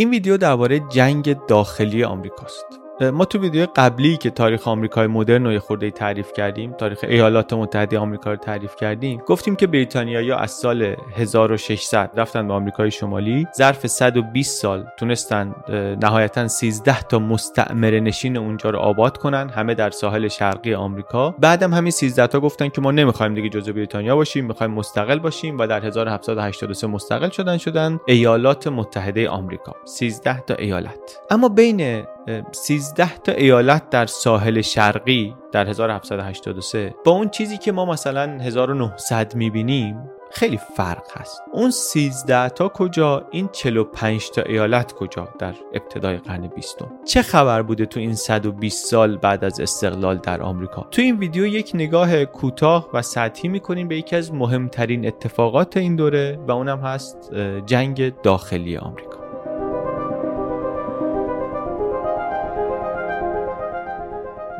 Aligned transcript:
این 0.00 0.10
ویدیو 0.10 0.36
درباره 0.36 0.80
جنگ 0.80 1.46
داخلی 1.46 2.04
آمریکاست. 2.04 2.79
ما 3.00 3.24
تو 3.24 3.38
ویدیو 3.38 3.66
قبلی 3.76 4.16
که 4.16 4.30
تاریخ 4.30 4.68
آمریکای 4.68 5.06
مدرن 5.06 5.46
رو 5.46 5.58
خورده 5.58 5.90
تعریف 5.90 6.32
کردیم 6.32 6.72
تاریخ 6.72 6.98
ایالات 7.08 7.52
متحده 7.52 7.98
آمریکا 7.98 8.30
رو 8.30 8.36
تعریف 8.36 8.76
کردیم 8.76 9.22
گفتیم 9.26 9.56
که 9.56 9.66
بریتانیایی 9.66 10.32
از 10.32 10.50
سال 10.50 10.96
1600 11.16 12.10
رفتن 12.16 12.48
به 12.48 12.54
آمریکای 12.54 12.90
شمالی 12.90 13.46
ظرف 13.56 13.86
120 13.86 14.60
سال 14.62 14.86
تونستن 14.98 15.54
نهایتا 16.02 16.48
13 16.48 17.02
تا 17.02 17.18
مستعمره 17.18 18.00
نشین 18.00 18.36
اونجا 18.36 18.70
رو 18.70 18.78
آباد 18.78 19.18
کنن 19.18 19.48
همه 19.48 19.74
در 19.74 19.90
ساحل 19.90 20.28
شرقی 20.28 20.74
آمریکا. 20.74 21.30
بعدم 21.30 21.74
همین 21.74 21.90
13 21.90 22.26
تا 22.26 22.40
گفتن 22.40 22.68
که 22.68 22.80
ما 22.80 22.90
نمی‌خوایم 22.90 23.34
دیگه 23.34 23.48
جزء 23.48 23.72
بریتانیا 23.72 24.16
باشیم 24.16 24.46
می‌خوایم 24.46 24.72
مستقل 24.72 25.18
باشیم 25.18 25.58
و 25.58 25.66
در 25.66 25.86
1783 25.86 26.86
مستقل 26.86 27.28
شدن 27.28 27.58
شدن 27.58 28.00
ایالات 28.06 28.66
متحده 28.66 29.28
آمریکا. 29.28 29.72
13 29.84 30.40
تا 30.40 30.54
ایالت. 30.54 31.20
اما 31.30 31.48
بین 31.48 32.04
13 32.52 33.16
تا 33.16 33.32
ایالت 33.32 33.90
در 33.90 34.06
ساحل 34.06 34.60
شرقی 34.60 35.34
در 35.52 35.68
1783 35.68 36.94
با 37.04 37.12
اون 37.12 37.28
چیزی 37.28 37.58
که 37.58 37.72
ما 37.72 37.84
مثلا 37.84 38.38
1900 38.40 39.34
می‌بینیم 39.34 40.10
خیلی 40.32 40.60
فرق 40.76 41.18
هست. 41.20 41.42
اون 41.52 41.70
13 41.70 42.48
تا 42.48 42.68
کجا؟ 42.68 43.26
این 43.30 43.48
45 43.52 44.30
تا 44.30 44.42
ایالت 44.42 44.92
کجا 44.92 45.28
در 45.38 45.54
ابتدای 45.74 46.16
قرن 46.16 46.46
20 46.46 46.78
چه 47.04 47.22
خبر 47.22 47.62
بوده 47.62 47.86
تو 47.86 48.00
این 48.00 48.14
120 48.14 48.86
سال 48.86 49.16
بعد 49.16 49.44
از 49.44 49.60
استقلال 49.60 50.16
در 50.16 50.42
آمریکا؟ 50.42 50.86
تو 50.90 51.02
این 51.02 51.16
ویدیو 51.16 51.46
یک 51.46 51.70
نگاه 51.74 52.24
کوتاه 52.24 52.88
و 52.94 53.02
سطحی 53.02 53.48
می‌کنیم 53.48 53.88
به 53.88 53.96
یکی 53.96 54.16
از 54.16 54.34
مهمترین 54.34 55.06
اتفاقات 55.06 55.76
این 55.76 55.96
دوره 55.96 56.38
و 56.48 56.52
اونم 56.52 56.80
هست 56.80 57.34
جنگ 57.66 58.20
داخلی 58.22 58.76
آمریکا. 58.76 59.20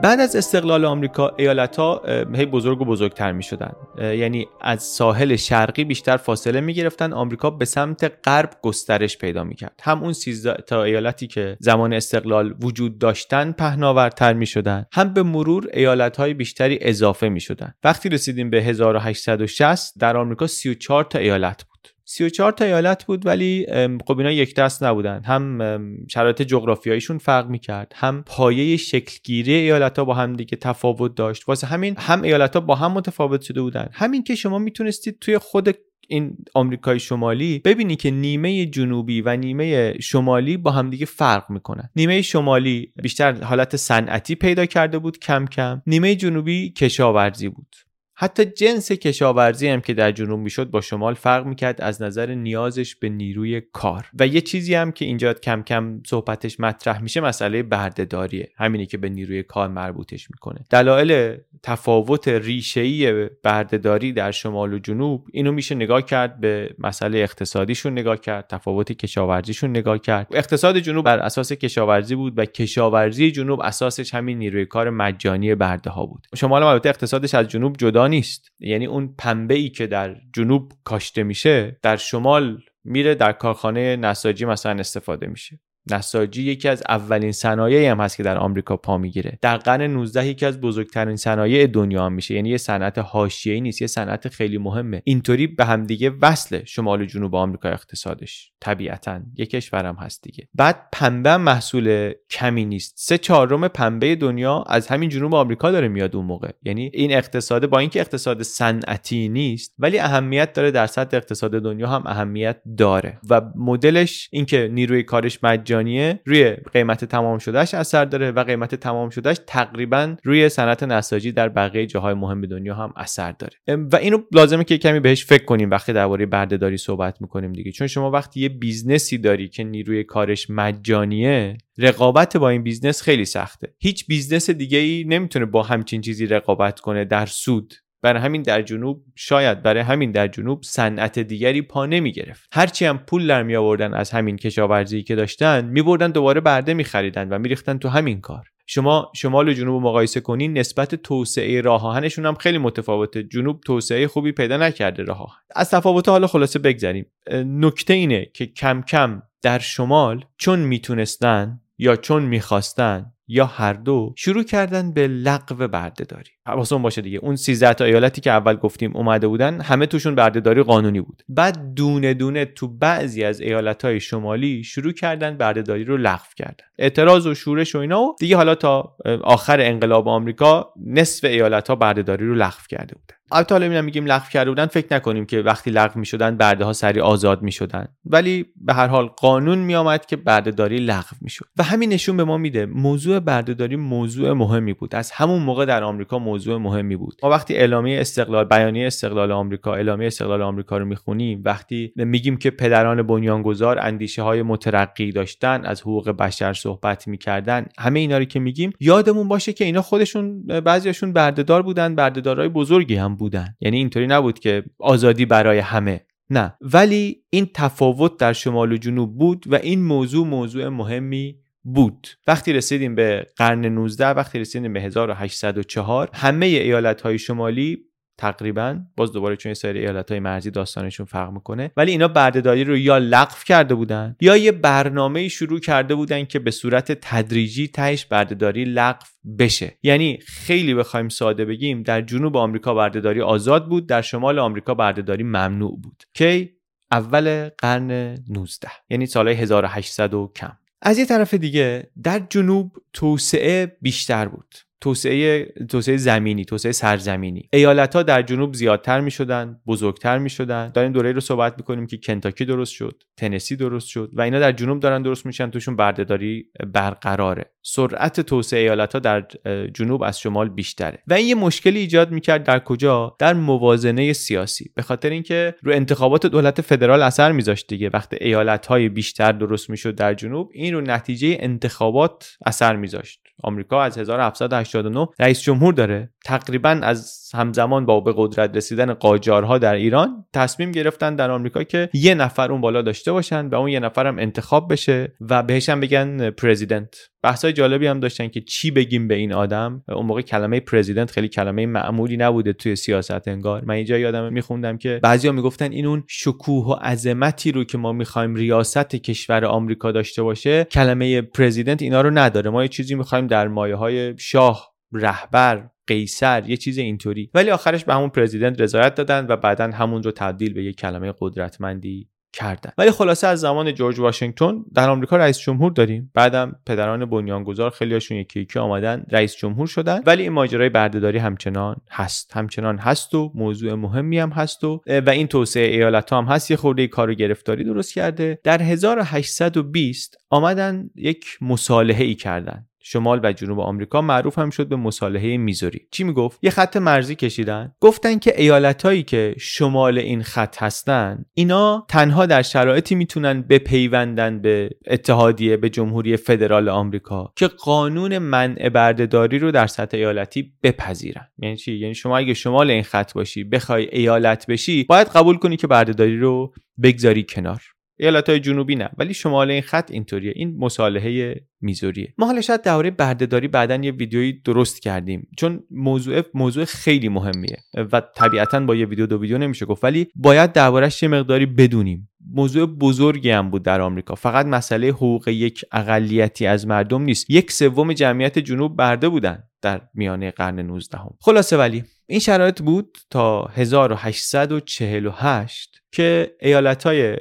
بعد 0.02 0.20
از 0.20 0.36
استقلال 0.36 0.84
آمریکا 0.84 1.34
ایالت 1.38 1.76
ها 1.76 2.02
هی 2.34 2.46
بزرگ 2.46 2.80
و 2.80 2.84
بزرگتر 2.84 3.32
می 3.32 3.42
شدن 3.42 3.72
یعنی 3.98 4.46
از 4.60 4.82
ساحل 4.82 5.36
شرقی 5.36 5.84
بیشتر 5.84 6.16
فاصله 6.16 6.60
می 6.60 6.74
گرفتن 6.74 7.12
آمریکا 7.12 7.50
به 7.50 7.64
سمت 7.64 8.12
غرب 8.24 8.50
گسترش 8.62 9.18
پیدا 9.18 9.44
می 9.44 9.54
کرد 9.54 9.80
هم 9.82 10.02
اون 10.02 10.12
13 10.12 10.62
تا 10.66 10.84
ایالتی 10.84 11.26
که 11.26 11.56
زمان 11.60 11.92
استقلال 11.92 12.54
وجود 12.60 12.98
داشتن 12.98 13.52
پهناورتر 13.52 14.32
می 14.32 14.46
شدن 14.46 14.86
هم 14.92 15.14
به 15.14 15.22
مرور 15.22 15.68
ایالت 15.72 16.16
های 16.16 16.34
بیشتری 16.34 16.78
اضافه 16.80 17.28
می 17.28 17.40
شدن 17.40 17.74
وقتی 17.84 18.08
رسیدیم 18.08 18.50
به 18.50 18.62
1860 18.62 19.94
در 19.98 20.16
آمریکا 20.16 20.46
34 20.46 21.04
تا 21.04 21.18
ایالت 21.18 21.64
34 22.12 22.52
تا 22.52 22.64
ایالت 22.64 23.04
بود 23.04 23.26
ولی 23.26 23.66
خب 24.06 24.18
اینا 24.18 24.32
یک 24.32 24.54
دست 24.54 24.82
نبودن. 24.82 25.22
هم 25.24 26.06
شرایط 26.08 26.42
جغرافیاییشون 26.42 27.18
فرق 27.18 27.48
می‌کرد. 27.48 27.92
هم 27.96 28.22
پایه 28.26 28.76
شکلگیری 28.76 29.52
ایالت 29.52 29.98
ها 29.98 30.04
با 30.04 30.14
هم 30.14 30.36
دیگه 30.36 30.56
تفاوت 30.56 31.14
داشت. 31.14 31.48
واسه 31.48 31.66
همین 31.66 31.94
هم 31.98 32.22
ایالت 32.22 32.54
ها 32.54 32.60
با 32.60 32.74
هم 32.74 32.92
متفاوت 32.92 33.40
شده 33.40 33.62
بودن. 33.62 33.88
همین 33.92 34.24
که 34.24 34.34
شما 34.34 34.58
می‌تونستید 34.58 35.18
توی 35.20 35.38
خود 35.38 35.76
این 36.08 36.36
آمریکای 36.54 37.00
شمالی 37.00 37.58
ببینی 37.58 37.96
که 37.96 38.10
نیمه 38.10 38.66
جنوبی 38.66 39.20
و 39.20 39.36
نیمه 39.36 39.98
شمالی 40.00 40.56
با 40.56 40.70
همدیگه 40.70 41.06
فرق 41.06 41.50
می‌کنن. 41.50 41.90
نیمه 41.96 42.22
شمالی 42.22 42.92
بیشتر 43.02 43.42
حالت 43.42 43.76
صنعتی 43.76 44.34
پیدا 44.34 44.66
کرده 44.66 44.98
بود 44.98 45.18
کم 45.18 45.46
کم. 45.46 45.82
نیمه 45.86 46.14
جنوبی 46.14 46.70
کشاورزی 46.70 47.48
بود. 47.48 47.76
حتی 48.22 48.44
جنس 48.44 48.92
کشاورزی 48.92 49.68
هم 49.68 49.80
که 49.80 49.94
در 49.94 50.12
جنوب 50.12 50.40
می‌شد 50.40 50.70
با 50.70 50.80
شمال 50.80 51.14
فرق 51.14 51.46
می‌کرد 51.46 51.80
از 51.80 52.02
نظر 52.02 52.34
نیازش 52.34 52.96
به 52.96 53.08
نیروی 53.08 53.62
کار. 53.72 54.06
و 54.18 54.26
یه 54.26 54.40
چیزی 54.40 54.74
هم 54.74 54.92
که 54.92 55.04
اینجا 55.04 55.32
کم 55.32 55.62
کم 55.62 56.02
صحبتش 56.06 56.60
مطرح 56.60 57.02
میشه 57.02 57.20
مسئله 57.20 57.62
بردهداریه. 57.62 58.48
همینی 58.56 58.86
که 58.86 58.98
به 58.98 59.08
نیروی 59.08 59.42
کار 59.42 59.68
مربوطش 59.68 60.30
می‌کنه. 60.30 60.64
دلایل 60.70 61.36
تفاوت 61.62 62.28
ریشه‌ای 62.28 63.28
بردهداری 63.42 64.12
در 64.12 64.30
شمال 64.30 64.74
و 64.74 64.78
جنوب 64.78 65.26
اینو 65.32 65.52
میشه 65.52 65.74
نگاه 65.74 66.02
کرد 66.02 66.40
به 66.40 66.74
مسئله 66.78 67.18
اقتصادیشون 67.18 67.92
نگاه 67.92 68.20
کرد 68.20 68.46
تفاوت 68.46 68.92
کشاورزیشون 68.92 69.70
نگاه 69.70 69.98
کرد. 69.98 70.26
اقتصاد 70.30 70.78
جنوب 70.78 71.04
بر 71.04 71.18
اساس 71.18 71.52
کشاورزی 71.52 72.14
بود 72.14 72.38
و 72.38 72.44
کشاورزی 72.44 73.30
جنوب 73.30 73.60
اساسش 73.60 74.14
همین 74.14 74.38
نیروی 74.38 74.66
کار 74.66 74.90
مجانی 74.90 75.54
برده 75.54 75.90
ها 75.90 76.06
بود. 76.06 76.26
شمال 76.36 76.62
البته 76.62 76.88
اقتصادش 76.88 77.34
از 77.34 77.48
جنوب 77.48 77.76
جدا 77.76 78.09
نیست. 78.10 78.52
یعنی 78.58 78.86
اون 78.86 79.14
پنبه 79.18 79.54
ای 79.54 79.68
که 79.68 79.86
در 79.86 80.16
جنوب 80.32 80.72
کاشته 80.84 81.22
میشه 81.22 81.78
در 81.82 81.96
شمال 81.96 82.62
میره 82.84 83.14
در 83.14 83.32
کارخانه 83.32 83.96
نساجی 83.96 84.44
مثلا 84.44 84.80
استفاده 84.80 85.26
میشه. 85.26 85.60
نساجی 85.92 86.42
یکی 86.42 86.68
از 86.68 86.82
اولین 86.88 87.32
صنایعی 87.32 87.86
هم 87.86 88.00
هست 88.00 88.16
که 88.16 88.22
در 88.22 88.38
آمریکا 88.38 88.76
پا 88.76 88.98
می‌گیره. 88.98 89.38
در 89.42 89.56
قرن 89.56 89.82
19 89.82 90.26
یکی 90.26 90.46
از 90.46 90.60
بزرگترین 90.60 91.16
صنایع 91.16 91.66
دنیا 91.66 92.06
هم 92.06 92.12
میشه. 92.12 92.34
یعنی 92.34 92.48
یه 92.48 92.56
صنعت 92.56 92.98
حاشیه‌ای 92.98 93.60
نیست 93.60 93.80
یه 93.80 93.86
صنعت 93.86 94.28
خیلی 94.28 94.58
مهمه. 94.58 95.02
اینطوری 95.04 95.46
به 95.46 95.64
هم 95.64 95.86
دیگه 95.86 96.12
وصله 96.22 96.62
شمال 96.64 97.02
و 97.02 97.04
جنوب 97.04 97.34
آمریکا 97.34 97.68
اقتصادش. 97.68 98.52
طبیعتا 98.60 99.20
یه 99.36 99.46
کشورم 99.46 99.94
هست 99.94 100.22
دیگه. 100.22 100.48
بعد 100.54 100.88
پنبه 100.92 101.36
محصول 101.36 102.12
کمی 102.30 102.64
نیست. 102.64 102.94
سه 102.96 103.18
چهارم 103.18 103.68
پنبه 103.68 104.16
دنیا 104.16 104.64
از 104.68 104.88
همین 104.88 105.08
جنوب 105.08 105.34
آمریکا 105.34 105.70
داره 105.70 105.88
میاد 105.88 106.16
اون 106.16 106.26
موقع. 106.26 106.50
یعنی 106.62 106.90
این 106.94 107.12
اقتصاد 107.12 107.66
با 107.66 107.78
اینکه 107.78 108.00
اقتصاد 108.00 108.42
صنعتی 108.42 109.28
نیست 109.28 109.74
ولی 109.78 109.98
اهمیت 109.98 110.52
داره 110.52 110.70
در 110.70 110.86
سطح 110.86 111.16
اقتصاد 111.16 111.62
دنیا 111.62 111.88
هم 111.88 112.02
اهمیت 112.06 112.62
داره. 112.78 113.18
و 113.30 113.40
مدلش 113.56 114.28
اینکه 114.32 114.68
نیروی 114.72 115.02
کارش 115.02 115.38
مجانیه 115.80 116.20
روی 116.24 116.56
قیمت 116.72 117.04
تمام 117.04 117.38
شدهش 117.38 117.74
اثر 117.74 118.04
داره 118.04 118.30
و 118.30 118.44
قیمت 118.44 118.74
تمام 118.74 119.10
شدهش 119.10 119.36
تقریبا 119.46 120.16
روی 120.24 120.48
صنعت 120.48 120.82
نساجی 120.82 121.32
در 121.32 121.48
بقیه 121.48 121.86
جاهای 121.86 122.14
مهم 122.14 122.40
دنیا 122.40 122.74
هم 122.74 122.92
اثر 122.96 123.32
داره. 123.32 123.56
و 123.92 123.96
اینو 123.96 124.18
لازمه 124.32 124.64
که 124.64 124.78
کمی 124.78 125.00
بهش 125.00 125.24
فکر 125.24 125.44
کنیم 125.44 125.70
وقتی 125.70 125.92
درباره 125.92 126.26
بردهداری 126.26 126.76
صحبت 126.76 127.20
می‌کنیم 127.20 127.52
دیگه. 127.52 127.72
چون 127.72 127.86
شما 127.86 128.10
وقتی 128.10 128.40
یه 128.40 128.48
business 128.48 129.11
ی 129.11 129.18
داری 129.18 129.48
که 129.48 129.64
نیروی 129.64 130.04
کارش 130.04 130.50
مجانیه 130.50 131.58
رقابت 131.78 132.36
با 132.36 132.48
این 132.48 132.62
business 132.62 133.02
خیلی 133.02 133.24
سخته. 133.24 133.74
هیچ 133.78 134.06
business 134.06 134.50
دیگه 134.50 134.78
ای 134.78 135.04
نمی‌تونه 135.08 135.44
با 135.44 135.62
همچین 135.62 136.00
چیزی 136.00 136.26
رقابت 136.26 136.80
کنه 136.80 137.04
در 137.04 137.26
سود. 137.26 137.74
برای 138.02 138.22
همین 138.22 138.42
در 138.42 138.62
جنوب 138.62 139.02
شاید 139.14 139.62
برای 139.62 139.82
همین 139.82 140.12
در 140.12 140.28
جنوب 140.28 140.62
صنعت 140.62 141.18
دیگری 141.18 141.62
پا 141.62 141.86
نمی 141.86 142.12
گرفت 142.12 142.48
هرچی 142.52 142.84
هم 142.84 142.98
پول 142.98 143.26
در 143.26 143.42
می 143.42 143.56
آوردن 143.56 143.94
از 143.94 144.10
همین 144.10 144.36
کشاورزی 144.36 145.02
که 145.02 145.14
داشتن 145.14 145.64
می 145.64 145.82
بردن 145.82 146.10
دوباره 146.10 146.40
برده 146.40 146.74
می 146.74 146.84
خریدن 146.84 147.28
و 147.28 147.38
می 147.38 147.48
ریختن 147.48 147.78
تو 147.78 147.88
همین 147.88 148.20
کار. 148.20 148.46
شما 148.66 149.12
شمال 149.16 149.48
و 149.48 149.52
جنوب 149.52 149.82
مقایسه 149.82 150.20
کنین 150.20 150.58
نسبت 150.58 150.94
توسعه 150.94 151.60
راه 151.60 151.86
آهنشون 151.86 152.26
هم 152.26 152.34
خیلی 152.34 152.58
متفاوته. 152.58 153.22
جنوب 153.22 153.60
توسعه 153.60 154.06
خوبی 154.06 154.32
پیدا 154.32 154.56
نکرده 154.56 155.02
راه 155.02 155.22
آهن. 155.22 155.38
از 155.56 155.70
تفاوت 155.70 156.08
حالا 156.08 156.26
خلاصه 156.26 156.58
بگذریم. 156.58 157.06
نکته 157.32 157.94
اینه 157.94 158.26
که 158.34 158.46
کم 158.46 158.82
کم 158.82 159.22
در 159.42 159.58
شمال 159.58 160.24
چون 160.38 160.58
می‌تونستن 160.58 161.60
یا 161.78 161.96
چون 161.96 162.22
می‌خواستن 162.22 163.12
یا 163.32 163.46
هر 163.46 163.72
دو 163.72 164.14
شروع 164.16 164.42
کردن 164.42 164.92
به 164.92 165.08
لغو 165.08 165.68
بردهداری. 165.68 166.30
حواسون 166.46 166.82
باشه 166.82 167.02
دیگه. 167.02 167.18
اون 167.18 167.36
13 167.36 167.74
تا 167.74 167.84
ایالتی 167.84 168.20
که 168.20 168.30
اول 168.30 168.56
گفتیم 168.56 168.96
اومده 168.96 169.28
بودن 169.28 169.60
همه 169.60 169.86
توشون 169.86 170.14
بردهداری 170.14 170.62
قانونی 170.62 171.00
بود. 171.00 171.22
بعد 171.28 171.74
دونه 171.74 172.14
دونه 172.14 172.44
تو 172.44 172.68
بعضی 172.68 173.24
از 173.24 173.40
ایالتهای 173.40 174.00
شمالی 174.00 174.64
شروع 174.64 174.92
کردن 174.92 175.36
بردهداری 175.36 175.84
رو 175.84 175.96
لغو 175.96 176.26
کردن. 176.36 176.64
اعتراض 176.78 177.26
و 177.26 177.34
شورش 177.34 177.74
و 177.74 177.78
اینا 177.78 178.02
و 178.02 178.16
دیگه 178.18 178.36
حالا 178.36 178.54
تا 178.54 178.96
آخر 179.22 179.60
انقلاب 179.60 180.08
آمریکا 180.08 180.72
نصف 180.86 181.24
ایالت 181.24 181.68
ها 181.68 181.74
بردهداری 181.74 182.26
رو 182.26 182.34
لغو 182.34 182.62
کرده 182.68 182.94
بودن. 182.94 183.19
البته 183.32 183.54
حالا 183.54 183.82
میگیم 183.82 184.06
لغو 184.06 184.24
کرده 184.32 184.50
بودن 184.50 184.66
فکر 184.66 184.94
نکنیم 184.96 185.26
که 185.26 185.40
وقتی 185.40 185.70
لغو 185.70 186.00
می‌شدن 186.00 186.36
برده 186.36 186.64
ها 186.64 186.72
سری 186.72 187.00
آزاد 187.00 187.42
می‌شدن. 187.42 187.88
ولی 188.04 188.46
به 188.56 188.74
هر 188.74 188.86
حال 188.86 189.06
قانون 189.06 189.58
میآمد 189.58 190.06
که 190.06 190.16
بردهداری 190.16 190.78
لغو 190.78 191.16
می‌شد. 191.20 191.46
و 191.58 191.62
همین 191.62 191.92
نشون 191.92 192.16
به 192.16 192.24
ما 192.24 192.36
میده. 192.36 192.66
موضوع 192.66 193.20
بردهداری 193.20 193.76
موضوع 193.76 194.32
مهمی 194.32 194.72
بود. 194.72 194.94
از 194.94 195.10
همون 195.10 195.42
موقع 195.42 195.64
در 195.64 195.84
آمریکا 195.84 196.18
موضوع 196.18 196.56
مهمی 196.56 196.96
بود. 196.96 197.14
ما 197.22 197.30
وقتی 197.30 197.54
اعلامیه 197.54 198.00
استقلال 198.00 198.44
بیانیه 198.44 198.86
استقلال 198.86 199.32
آمریکا 199.32 199.74
اعلامیه 199.74 200.06
استقلال 200.06 200.42
آمریکا 200.42 200.78
رو 200.78 200.84
می‌خونیم 200.84 201.42
وقتی 201.44 201.92
میگیم 201.96 202.36
که 202.36 202.50
پدران 202.50 203.02
بنیانگذار 203.02 203.78
اندیشه 203.78 204.22
های 204.22 204.42
مترقی 204.42 205.12
داشتن 205.12 205.64
از 205.64 205.80
حقوق 205.80 206.10
بشر 206.10 206.52
صحبت 206.52 207.08
می‌کردن 207.08 207.66
همه 207.78 208.00
اینا 208.00 208.18
رو 208.18 208.24
که 208.24 208.40
میگیم 208.40 208.72
یادمون 208.80 209.28
باشه 209.28 209.52
که 209.52 209.64
اینا 209.64 209.82
خودشون 209.82 210.46
بعضیاشون 210.46 211.12
بردهدار 211.12 211.62
بودن 211.62 211.94
بردهدارای 211.94 212.48
بزرگی 212.48 212.94
هم 212.94 213.16
بودن. 213.20 213.54
یعنی 213.60 213.76
اینطوری 213.76 214.06
نبود 214.06 214.38
که 214.38 214.64
آزادی 214.78 215.26
برای 215.26 215.58
همه. 215.58 216.06
نه. 216.30 216.54
ولی 216.60 217.22
این 217.30 217.50
تفاوت 217.54 218.16
در 218.16 218.32
شمال 218.32 218.72
و 218.72 218.76
جنوب 218.76 219.18
بود 219.18 219.44
و 219.46 219.54
این 219.54 219.82
موضوع 219.82 220.26
موضوع 220.26 220.68
مهمی 220.68 221.36
بود. 221.62 222.08
وقتی 222.26 222.52
رسیدیم 222.52 222.94
به 222.94 223.26
قرن 223.36 223.66
19 223.66 224.06
وقتی 224.06 224.38
رسیدیم 224.38 224.72
به 224.72 224.80
1804 224.80 226.10
همه 226.14 226.46
ایالت 226.46 227.00
های 227.00 227.18
شمالی 227.18 227.78
تقریبا 228.20 228.80
باز 228.96 229.12
دوباره 229.12 229.36
چون 229.36 229.54
سایر 229.54 229.76
ایالت 229.76 230.10
های 230.10 230.20
مرزی 230.20 230.50
داستانشون 230.50 231.06
فرق 231.06 231.30
می‌کنه 231.30 231.70
ولی 231.76 231.92
اینا 231.92 232.08
بردهداری 232.08 232.64
رو 232.64 232.76
یا 232.76 232.98
لغو 232.98 233.34
کرده 233.46 233.74
بودن 233.74 234.16
یا 234.20 234.36
یه 234.36 234.52
برنامه 234.52 235.28
شروع 235.28 235.60
کرده 235.60 235.94
بودن 235.94 236.24
که 236.24 236.38
به 236.38 236.50
صورت 236.50 236.92
تدریجی 236.92 237.68
تهش 237.68 238.04
بردهداری 238.04 238.64
لغو 238.64 239.04
بشه. 239.38 239.78
یعنی 239.82 240.18
خیلی 240.26 240.74
بخوایم 240.74 241.08
ساده 241.08 241.44
بگیم 241.44 241.82
در 241.82 242.02
جنوب 242.02 242.36
آمریکا 242.36 242.74
بردهداری 242.74 243.20
آزاد 243.20 243.68
بود 243.68 243.86
در 243.86 244.02
شمال 244.02 244.38
آمریکا 244.38 244.74
بردهداری 244.74 245.22
ممنوع 245.22 245.80
بود. 245.80 246.02
کی؟ 246.14 246.50
اول 246.92 247.48
قرن 247.58 247.90
19 248.28 248.68
یعنی 248.90 249.06
سالهای 249.06 249.36
1800 249.36 250.14
و 250.14 250.32
کم. 250.36 250.52
از 250.82 250.98
یه 250.98 251.06
طرف 251.06 251.34
دیگه 251.34 251.90
در 252.02 252.22
جنوب 252.30 252.76
توسعه 252.92 253.76
بیشتر 253.82 254.28
بود. 254.28 254.54
توسعه 254.80 255.44
توسعه 255.68 255.96
زمینی 255.96 256.44
توسعه 256.44 256.72
سرزمینی. 256.72 257.48
ایالت 257.52 257.96
ها 257.96 258.02
در 258.02 258.22
جنوب 258.22 258.54
زیادتر 258.54 259.00
می 259.00 259.10
شدن 259.10 259.60
بزرگتر 259.66 260.18
می 260.18 260.30
شدن 260.30 260.70
داریم 260.74 260.92
دوره 260.92 261.12
رو 261.12 261.20
صحبت 261.20 261.54
می‌کنیم 261.56 261.86
که 261.86 261.96
کنتاکی 261.96 262.44
درست 262.44 262.72
شد 262.72 263.02
تنسی 263.16 263.56
درست 263.56 263.88
شد 263.88 264.10
و 264.12 264.20
اینا 264.20 264.38
در 264.38 264.52
جنوب 264.52 264.80
دارن 264.80 265.02
درست 265.02 265.26
میشن 265.26 265.50
توشون 265.50 265.76
بردهداری 265.76 266.46
برقراره. 266.72 267.52
سرعت 267.62 268.20
توسعه 268.20 268.60
ایالت 268.60 268.92
ها 268.92 268.98
در 268.98 269.26
جنوب 269.74 270.02
از 270.02 270.20
شمال 270.20 270.48
بیشتره. 270.48 270.98
و 271.06 271.14
این 271.14 271.26
یه 271.26 271.34
مشکلی 271.34 271.78
ایجاد 271.78 272.10
می‌کرد 272.10 272.44
در 272.44 272.58
کجا؟ 272.58 273.16
در 273.18 273.34
موازنه 273.34 274.12
سیاسی. 274.12 274.70
به 274.76 274.82
خاطر 274.82 275.10
اینکه 275.10 275.54
رو 275.62 275.72
انتخابات 275.72 276.26
دولت 276.26 276.60
فدرال 276.60 277.02
اثر 277.02 277.32
میذاشت 277.32 277.68
دیگه. 277.68 277.90
وقتی 277.92 278.16
ایالت 278.20 278.66
های 278.66 278.88
بیشتر 278.88 279.32
درست 279.32 279.70
می‌شد 279.70 279.94
در 279.94 280.14
جنوب 280.14 280.50
این 280.52 280.74
رو 280.74 280.80
نتیجه 280.80 281.36
انتخابات 281.40 282.36
اثر 282.46 282.76
میذاشت. 282.76 283.20
آمریکا 283.42 283.82
از 283.82 283.98
1789 283.98 285.08
رئیس 285.18 285.40
جمهور 285.40 285.74
داره. 285.74 286.10
تقریبا 286.24 286.80
از 286.82 287.30
همزمان 287.34 287.86
با 287.86 288.00
به 288.00 288.14
قدرت 288.16 288.56
رسیدن 288.56 288.94
قاجارها 288.94 289.58
در 289.58 289.74
ایران 289.74 290.24
تصمیم 290.32 290.72
گرفتن 290.72 291.16
در 291.16 291.30
آمریکا 291.30 291.64
که 291.64 291.90
یه 291.94 292.14
نفر 292.14 292.52
اون 292.52 292.60
بالا 292.60 292.82
داشته 292.82 293.12
باشن 293.12 293.46
و 293.46 293.54
اون 293.54 293.68
یه 293.68 293.80
نفر 293.80 294.06
هم 294.06 294.18
انتخاب 294.18 294.72
بشه 294.72 295.12
و 295.20 295.42
بهش 295.42 295.68
هم 295.68 295.80
بگن 295.80 296.30
پرزیدنت 296.30 297.09
بحثای 297.22 297.52
جالبی 297.52 297.86
هم 297.86 298.00
داشتن 298.00 298.28
که 298.28 298.40
چی 298.40 298.70
بگیم 298.70 299.08
به 299.08 299.14
این 299.14 299.32
آدم. 299.32 299.82
اون 299.88 300.06
موقع 300.06 300.22
کلمه 300.22 300.60
پرزیدنت 300.60 301.10
خیلی 301.10 301.28
کلمه 301.28 301.66
معمولی 301.66 302.16
نبوده 302.16 302.52
توی 302.52 302.76
سیاست 302.76 303.28
انگار. 303.28 303.64
من 303.64 303.74
اینجا 303.74 303.98
یادم 303.98 304.32
میخوندم 304.32 304.78
که 304.78 305.00
بعضیا 305.02 305.32
می‌گفتن 305.32 305.72
این 305.72 305.86
اون 305.86 306.04
شکوه 306.08 306.66
و 306.66 306.72
عظمتی 306.72 307.52
رو 307.52 307.64
که 307.64 307.78
ما 307.78 307.92
می‌خوایم 307.92 308.34
ریاست 308.34 308.96
کشور 308.96 309.44
آمریکا 309.44 309.92
داشته 309.92 310.22
باشه 310.22 310.64
کلمه 310.64 311.22
پرزیدنت 311.22 311.82
اینا 311.82 312.00
رو 312.00 312.10
نداره. 312.10 312.50
ما 312.50 312.62
یه 312.62 312.68
چیزی 312.68 312.94
می‌خوایم 312.94 313.26
در 313.26 313.48
مایه 313.48 313.74
های 313.74 314.14
شاه 314.18 314.70
رهبر 314.92 315.70
قیصر 315.86 316.48
یه 316.48 316.56
چیز 316.56 316.78
اینطوری. 316.78 317.30
ولی 317.34 317.50
آخرش 317.50 317.84
به 317.84 317.94
همون 317.94 318.08
پرزیدنت 318.08 318.60
رضایت 318.60 318.94
دادن 318.94 319.26
و 319.28 319.36
بعدا 319.36 319.70
همون 319.70 320.02
رو 320.02 320.10
تبدیل 320.10 320.54
به 320.54 320.64
یک 320.64 320.76
کلمه 320.76 321.14
قدرتمندی 321.20 322.08
کردن. 322.32 322.70
ولی 322.78 322.90
خلاصه 322.90 323.26
از 323.26 323.40
زمان 323.40 323.74
جورج 323.74 324.00
واشنگتن 324.00 324.64
در 324.74 324.90
آمریکا 324.90 325.16
رئیس 325.16 325.38
جمهور 325.38 325.72
داریم. 325.72 326.10
بعدم 326.14 326.56
پدران 326.66 327.04
بنیانگذار 327.04 327.70
خیلیاشون 327.70 328.16
یکی 328.18 328.40
یکی 328.40 328.58
آمدن 328.58 329.04
رئیس 329.10 329.36
جمهور 329.36 329.66
شدن. 329.66 330.00
ولی 330.06 330.22
این 330.22 330.32
ماجرای 330.32 330.68
بردهداری 330.68 331.18
همچنان 331.18 331.76
هست. 331.90 332.36
همچنان 332.36 332.78
هست 332.78 333.14
و 333.14 333.32
موضوع 333.34 333.74
مهمی 333.74 334.18
هم 334.18 334.30
هست 334.30 334.64
و 334.64 334.82
و 334.86 335.10
این 335.10 335.26
توسعه 335.26 335.66
ایالت 335.76 336.12
هم 336.12 336.24
هست. 336.24 336.50
یه 336.50 336.56
خورده 336.56 336.86
کارو 336.86 337.14
گرفتاری 337.14 337.64
درست 337.64 337.94
کرده. 337.94 338.38
در 338.44 338.62
1820 338.62 340.16
آمدن 340.30 340.90
یک 340.94 341.24
مصالحه 341.40 342.04
ای 342.04 342.14
کردن. 342.14 342.66
شمال 342.82 343.20
و 343.22 343.32
جنوب 343.32 343.60
آمریکا 343.60 344.00
معروف 344.00 344.38
هم 344.38 344.50
شد 344.50 344.68
به 344.68 344.76
مصالحه 344.76 345.36
میزوری. 345.36 345.80
چی 345.90 346.04
می‌گفت؟ 346.04 346.38
یه 346.42 346.50
خط 346.50 346.76
مرزی 346.76 347.14
کشیدن. 347.14 347.74
گفتن 347.80 348.18
که 348.18 348.40
ایالتهایی 348.40 349.02
که 349.02 349.34
شمال 349.38 349.98
این 349.98 350.22
خط 350.22 350.62
هستن 350.62 351.24
اینا 351.34 351.86
تنها 351.88 352.26
در 352.26 352.42
شرایطی 352.42 352.94
می‌تونن 352.94 353.42
بپیوندن 353.42 354.40
به 354.42 354.70
اتحادیه 354.86 355.56
به 355.56 355.68
جمهوری 355.68 356.16
فدرال 356.16 356.68
آمریکا 356.68 357.32
که 357.36 357.46
قانون 357.46 358.18
منع 358.18 358.68
بردهداری 358.68 359.38
رو 359.38 359.50
در 359.50 359.66
سطح 359.66 359.96
ایالتی 359.96 360.52
بپذیرن. 360.62 361.28
یعنی 361.38 361.56
چی؟ 361.56 361.72
یعنی 361.72 361.94
شما 361.94 362.18
اگه 362.18 362.34
شمال 362.34 362.70
این 362.70 362.82
خط 362.82 363.12
باشی 363.12 363.44
بخوای 363.44 363.88
ایالت 363.92 364.46
بشی 364.46 364.84
باید 364.84 365.06
قبول 365.08 365.36
کنی 365.36 365.56
که 365.56 365.66
بردهداری 365.66 366.18
رو 366.18 366.54
بگذاری 366.82 367.26
کنار. 367.28 367.62
ایالت 368.00 368.28
های 368.28 368.40
جنوبی 368.40 368.74
نه 368.74 368.90
ولی 368.98 369.14
شمال 369.14 369.50
این 369.50 369.62
خط 369.62 369.90
اینطوریه. 369.90 370.32
این 370.36 370.56
مصالحه 370.58 371.40
میزوریه. 371.60 372.14
ما 372.18 372.26
حالا 372.26 372.40
شاید 372.40 372.62
درباره 372.62 372.90
بردهداری 372.90 373.48
بعدا 373.48 373.74
یه 373.74 373.92
ویدیویی 373.92 374.32
درست 374.32 374.82
کردیم 374.82 375.28
چون 375.36 375.64
موضوع 375.70 376.22
موضوع 376.34 376.64
خیلی 376.64 377.08
مهمیه 377.08 377.56
و 377.92 378.00
طبیعتا 378.00 378.60
با 378.60 378.74
یه 378.74 378.86
ویدیو 378.86 379.06
دو 379.06 379.20
ویدیو 379.20 379.38
نمیشه 379.38 379.66
گفت 379.66 379.84
ولی 379.84 380.06
باید 380.14 380.52
دربارهش 380.52 381.02
یه 381.02 381.08
مقداری 381.08 381.46
بدونیم. 381.46 382.09
موضوع 382.34 382.66
بزرگی 382.66 383.30
هم 383.30 383.50
بود 383.50 383.62
در 383.62 383.80
آمریکا. 383.80 384.14
فقط 384.14 384.46
مسئله 384.46 384.88
حقوق 384.88 385.28
یک 385.28 385.64
اقلیتی 385.72 386.46
از 386.46 386.66
مردم 386.66 387.02
نیست. 387.02 387.30
یک 387.30 387.52
سوم 387.52 387.92
جمعیت 387.92 388.38
جنوب 388.38 388.76
برده 388.76 389.08
بودن 389.08 389.42
در 389.62 389.80
میانه 389.94 390.30
قرن 390.30 390.60
19 390.60 390.98
هم. 390.98 391.10
خلاصه 391.20 391.56
ولی 391.56 391.84
این 392.06 392.20
شرایط 392.20 392.62
بود 392.62 392.98
تا 393.10 393.50
1848 393.54 395.80
که 395.92 396.36
ایالت 396.40 396.86
های 396.86 397.16